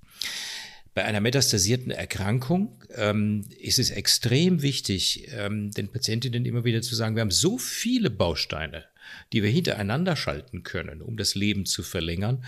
Bei 0.94 1.04
einer 1.04 1.20
metastasierten 1.20 1.92
Erkrankung 1.92 2.82
ähm, 2.96 3.44
ist 3.60 3.78
es 3.78 3.90
extrem 3.90 4.62
wichtig, 4.62 5.28
ähm, 5.32 5.70
den 5.70 5.88
Patientinnen 5.88 6.44
immer 6.44 6.64
wieder 6.64 6.82
zu 6.82 6.96
sagen, 6.96 7.14
wir 7.14 7.20
haben 7.20 7.30
so 7.30 7.56
viele 7.56 8.10
Bausteine, 8.10 8.84
die 9.32 9.42
wir 9.42 9.50
hintereinander 9.50 10.16
schalten 10.16 10.62
können, 10.62 11.02
um 11.02 11.16
das 11.16 11.34
Leben 11.34 11.66
zu 11.66 11.82
verlängern. 11.82 12.44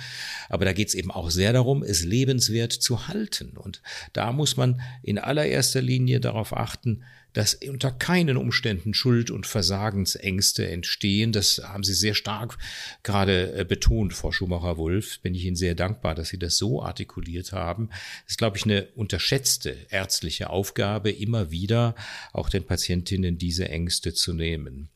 Aber 0.48 0.64
da 0.64 0.72
geht 0.72 0.88
es 0.88 0.94
eben 0.94 1.10
auch 1.10 1.30
sehr 1.30 1.52
darum, 1.52 1.82
es 1.82 2.04
lebenswert 2.04 2.72
zu 2.72 3.08
halten. 3.08 3.56
Und 3.56 3.82
da 4.12 4.32
muss 4.32 4.56
man 4.56 4.80
in 5.02 5.18
allererster 5.18 5.82
Linie 5.82 6.20
darauf 6.20 6.56
achten, 6.56 7.02
dass 7.32 7.54
unter 7.54 7.90
keinen 7.90 8.36
Umständen 8.36 8.94
Schuld- 8.94 9.30
und 9.30 9.46
Versagensängste 9.46 10.68
entstehen. 10.68 11.32
Das 11.32 11.60
haben 11.64 11.84
Sie 11.84 11.94
sehr 11.94 12.14
stark 12.14 12.58
gerade 13.02 13.52
äh, 13.54 13.64
betont, 13.64 14.14
Frau 14.14 14.32
Schumacher-Wulff. 14.32 15.20
Bin 15.20 15.34
ich 15.34 15.44
Ihnen 15.44 15.56
sehr 15.56 15.74
dankbar, 15.74 16.14
dass 16.14 16.30
Sie 16.30 16.38
das 16.38 16.56
so 16.56 16.82
artikuliert 16.82 17.52
haben. 17.52 17.88
Das 18.24 18.32
ist, 18.32 18.38
glaube 18.38 18.56
ich, 18.56 18.64
eine 18.64 18.88
unterschätzte 18.94 19.76
ärztliche 19.90 20.50
Aufgabe, 20.50 21.10
immer 21.10 21.50
wieder 21.50 21.94
auch 22.32 22.48
den 22.48 22.64
Patientinnen 22.64 23.38
diese 23.38 23.68
Ängste 23.68 24.12
zu 24.12 24.32
nehmen. 24.32 24.88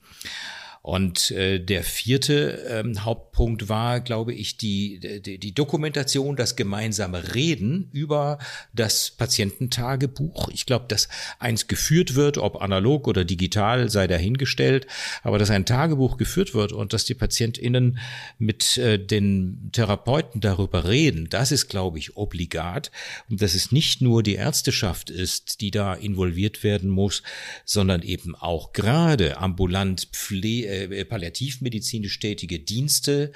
Und 0.85 1.31
äh, 1.31 1.61
der 1.61 1.83
vierte 1.83 2.63
ähm, 2.69 3.07
Hauptpunkt 3.07 3.71
war, 3.71 4.01
glaube 4.01 4.35
ich, 4.35 4.59
die, 4.59 5.23
die, 5.23 5.39
die 5.39 5.55
Dokumentation, 5.55 6.37
das 6.37 6.57
gemeinsame 6.57 7.35
Reden 7.35 7.89
über 7.95 8.39
das 8.75 9.11
Patiententagebuch. 9.13 10.51
Ich 10.51 10.67
glaube, 10.67 10.85
dass 10.89 11.09
eins 11.39 11.69
geführt 11.69 12.17
wird, 12.17 12.37
ob 12.37 12.61
analog 12.61 13.09
oder 13.09 13.25
digital, 13.25 13.89
sei 13.89 14.07
dahingestellt, 14.07 14.87
aber 15.23 15.39
dass 15.39 15.49
ein 15.49 15.65
Tagebuch 15.65 16.19
geführt 16.19 16.53
wird 16.53 16.75
und 16.75 16.93
dass 16.93 17.07
die 17.07 17.15
PatientInnen 17.15 17.99
mit 18.39 18.77
äh, 18.77 18.99
den 18.99 19.71
Therapeuten 19.73 20.43
darüber 20.43 20.87
reden, 20.87 21.29
das 21.31 21.51
ist, 21.51 21.69
glaube 21.69 21.99
ich, 21.99 22.19
obligat. 22.19 22.91
Und 23.31 23.41
dass 23.41 23.55
es 23.55 23.73
nicht 23.73 24.03
nur 24.03 24.23
die 24.23 24.35
Ärzteschaft 24.35 25.09
ist, 25.09 25.63
die 25.63 25.71
da 25.71 25.95
involviert 25.95 26.63
werden 26.63 26.91
muss, 26.91 27.23
sondern 27.65 28.03
eben 28.03 28.35
auch 28.35 28.75
gerade 28.75 29.39
ambulant 29.39 30.11
Pflege, 30.13 30.74
äh, 30.75 31.05
palliativmedizinisch 31.05 32.19
tätige 32.19 32.59
Dienste. 32.61 33.33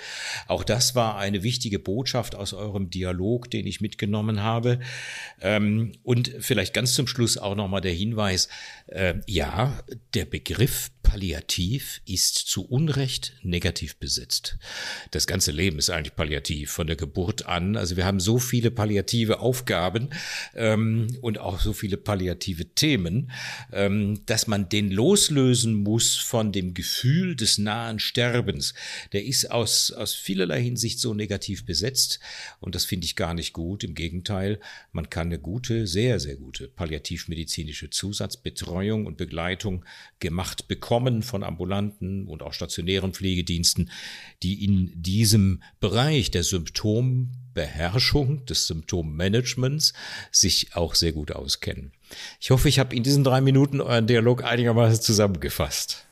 Auch 0.46 0.64
das 0.64 0.94
war 0.94 1.18
eine 1.18 1.42
wichtige 1.42 1.78
Botschaft 1.78 2.34
aus 2.34 2.52
eurem 2.52 2.90
Dialog, 2.90 3.50
den 3.50 3.66
ich 3.66 3.80
mitgenommen 3.80 4.42
habe. 4.42 4.80
Ähm, 5.40 5.92
und 6.02 6.32
vielleicht 6.40 6.74
ganz 6.74 6.94
zum 6.94 7.06
Schluss 7.06 7.38
auch 7.38 7.54
nochmal 7.54 7.80
der 7.80 7.92
Hinweis, 7.92 8.48
äh, 8.86 9.14
ja, 9.26 9.82
der 10.14 10.24
Begriff 10.24 10.90
Palliativ 11.08 12.02
ist 12.04 12.34
zu 12.34 12.66
Unrecht 12.66 13.32
negativ 13.42 13.96
besetzt. 13.96 14.58
Das 15.10 15.26
ganze 15.26 15.52
Leben 15.52 15.78
ist 15.78 15.88
eigentlich 15.88 16.14
palliativ, 16.14 16.70
von 16.70 16.86
der 16.86 16.96
Geburt 16.96 17.46
an. 17.46 17.78
Also 17.78 17.96
wir 17.96 18.04
haben 18.04 18.20
so 18.20 18.38
viele 18.38 18.70
palliative 18.70 19.40
Aufgaben 19.40 20.10
ähm, 20.54 21.06
und 21.22 21.38
auch 21.38 21.60
so 21.60 21.72
viele 21.72 21.96
palliative 21.96 22.74
Themen, 22.74 23.30
ähm, 23.72 24.20
dass 24.26 24.48
man 24.48 24.68
den 24.68 24.90
loslösen 24.90 25.76
muss 25.76 26.14
von 26.14 26.52
dem 26.52 26.74
Gefühl 26.74 27.36
des 27.36 27.56
nahen 27.56 28.00
Sterbens. 28.00 28.74
Der 29.12 29.24
ist 29.24 29.50
aus, 29.50 29.90
aus 29.90 30.12
vielerlei 30.12 30.62
Hinsicht 30.62 31.00
so 31.00 31.14
negativ 31.14 31.64
besetzt 31.64 32.20
und 32.60 32.74
das 32.74 32.84
finde 32.84 33.06
ich 33.06 33.16
gar 33.16 33.32
nicht 33.32 33.54
gut. 33.54 33.82
Im 33.82 33.94
Gegenteil, 33.94 34.60
man 34.92 35.08
kann 35.08 35.28
eine 35.28 35.38
gute, 35.38 35.86
sehr, 35.86 36.20
sehr 36.20 36.36
gute 36.36 36.68
palliativmedizinische 36.68 37.88
Zusatzbetreuung 37.88 39.06
und 39.06 39.16
Begleitung 39.16 39.86
gemacht 40.20 40.68
bekommen 40.68 40.97
kommen 40.98 41.22
von 41.22 41.44
ambulanten 41.44 42.26
und 42.26 42.42
auch 42.42 42.52
stationären 42.52 43.12
Pflegediensten, 43.12 43.88
die 44.42 44.64
in 44.64 44.90
diesem 44.96 45.62
Bereich 45.78 46.32
der 46.32 46.42
Symptombeherrschung, 46.42 48.44
des 48.46 48.66
Symptommanagements 48.66 49.92
sich 50.32 50.74
auch 50.74 50.96
sehr 50.96 51.12
gut 51.12 51.30
auskennen. 51.30 51.92
Ich 52.40 52.50
hoffe, 52.50 52.68
ich 52.68 52.80
habe 52.80 52.96
in 52.96 53.04
diesen 53.04 53.22
drei 53.22 53.40
Minuten 53.40 53.80
euren 53.80 54.08
Dialog 54.08 54.42
einigermaßen 54.42 55.00
zusammengefasst. 55.00 56.04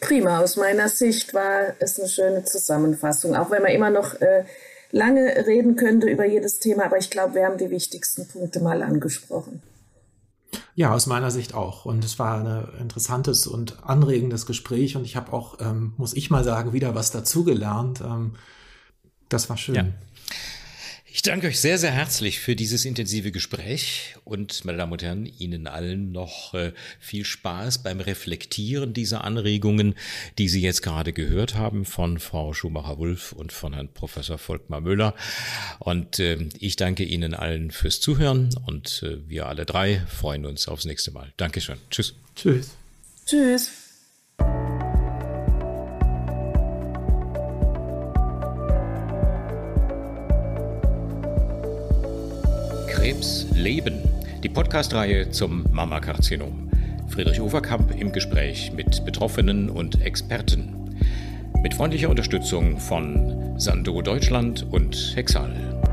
Prima, 0.00 0.40
aus 0.40 0.56
meiner 0.56 0.88
Sicht 0.88 1.32
war 1.32 1.76
es 1.78 2.00
eine 2.00 2.08
schöne 2.08 2.44
Zusammenfassung, 2.44 3.36
auch 3.36 3.52
wenn 3.52 3.62
man 3.62 3.70
immer 3.70 3.90
noch 3.90 4.20
äh, 4.20 4.42
lange 4.90 5.46
reden 5.46 5.76
könnte 5.76 6.08
über 6.08 6.24
jedes 6.24 6.58
Thema, 6.58 6.86
aber 6.86 6.98
ich 6.98 7.08
glaube, 7.08 7.36
wir 7.36 7.44
haben 7.44 7.58
die 7.58 7.70
wichtigsten 7.70 8.26
Punkte 8.26 8.58
mal 8.58 8.82
angesprochen. 8.82 9.62
Ja, 10.74 10.92
aus 10.92 11.06
meiner 11.06 11.30
Sicht 11.30 11.54
auch. 11.54 11.84
Und 11.84 12.04
es 12.04 12.18
war 12.18 12.38
ein 12.38 12.80
interessantes 12.80 13.46
und 13.46 13.84
anregendes 13.84 14.46
Gespräch. 14.46 14.96
Und 14.96 15.04
ich 15.04 15.16
habe 15.16 15.32
auch, 15.32 15.58
ähm, 15.60 15.94
muss 15.96 16.14
ich 16.14 16.30
mal 16.30 16.44
sagen, 16.44 16.72
wieder 16.72 16.94
was 16.94 17.10
dazugelernt. 17.10 18.00
Ähm, 18.00 18.34
das 19.28 19.48
war 19.48 19.56
schön. 19.56 19.74
Ja. 19.74 19.84
Ich 21.16 21.22
danke 21.22 21.46
euch 21.46 21.60
sehr, 21.60 21.78
sehr 21.78 21.92
herzlich 21.92 22.40
für 22.40 22.56
dieses 22.56 22.84
intensive 22.84 23.30
Gespräch 23.30 24.16
und, 24.24 24.64
meine 24.64 24.78
Damen 24.78 24.90
und 24.90 25.02
Herren, 25.04 25.26
Ihnen 25.38 25.68
allen 25.68 26.10
noch 26.10 26.54
äh, 26.54 26.72
viel 26.98 27.24
Spaß 27.24 27.84
beim 27.84 28.00
Reflektieren 28.00 28.94
dieser 28.94 29.22
Anregungen, 29.22 29.94
die 30.38 30.48
Sie 30.48 30.60
jetzt 30.60 30.82
gerade 30.82 31.12
gehört 31.12 31.54
haben 31.54 31.84
von 31.84 32.18
Frau 32.18 32.52
Schumacher-Wulff 32.52 33.30
und 33.30 33.52
von 33.52 33.74
Herrn 33.74 33.90
Professor 33.94 34.38
Volkmar 34.38 34.80
Müller. 34.80 35.14
Und 35.78 36.18
äh, 36.18 36.48
ich 36.58 36.74
danke 36.74 37.04
Ihnen 37.04 37.32
allen 37.32 37.70
fürs 37.70 38.00
Zuhören 38.00 38.50
und 38.66 39.04
äh, 39.04 39.18
wir 39.28 39.46
alle 39.46 39.66
drei 39.66 40.00
freuen 40.08 40.44
uns 40.44 40.66
aufs 40.66 40.84
nächste 40.84 41.12
Mal. 41.12 41.32
Dankeschön. 41.36 41.76
Tschüss. 41.90 42.14
Tschüss. 42.34 42.70
Tschüss. 43.24 43.83
Krebs 53.14 53.46
leben. 53.54 54.02
Die 54.42 54.48
Podcastreihe 54.48 55.30
zum 55.30 55.64
Mammakarzinom. 55.70 56.68
Friedrich 57.08 57.40
Overkamp 57.40 57.94
im 57.96 58.10
Gespräch 58.10 58.72
mit 58.72 59.04
Betroffenen 59.04 59.70
und 59.70 60.02
Experten. 60.02 60.96
Mit 61.62 61.74
freundlicher 61.74 62.10
Unterstützung 62.10 62.80
von 62.80 63.54
Sando 63.56 64.02
Deutschland 64.02 64.66
und 64.68 65.12
Hexal. 65.14 65.83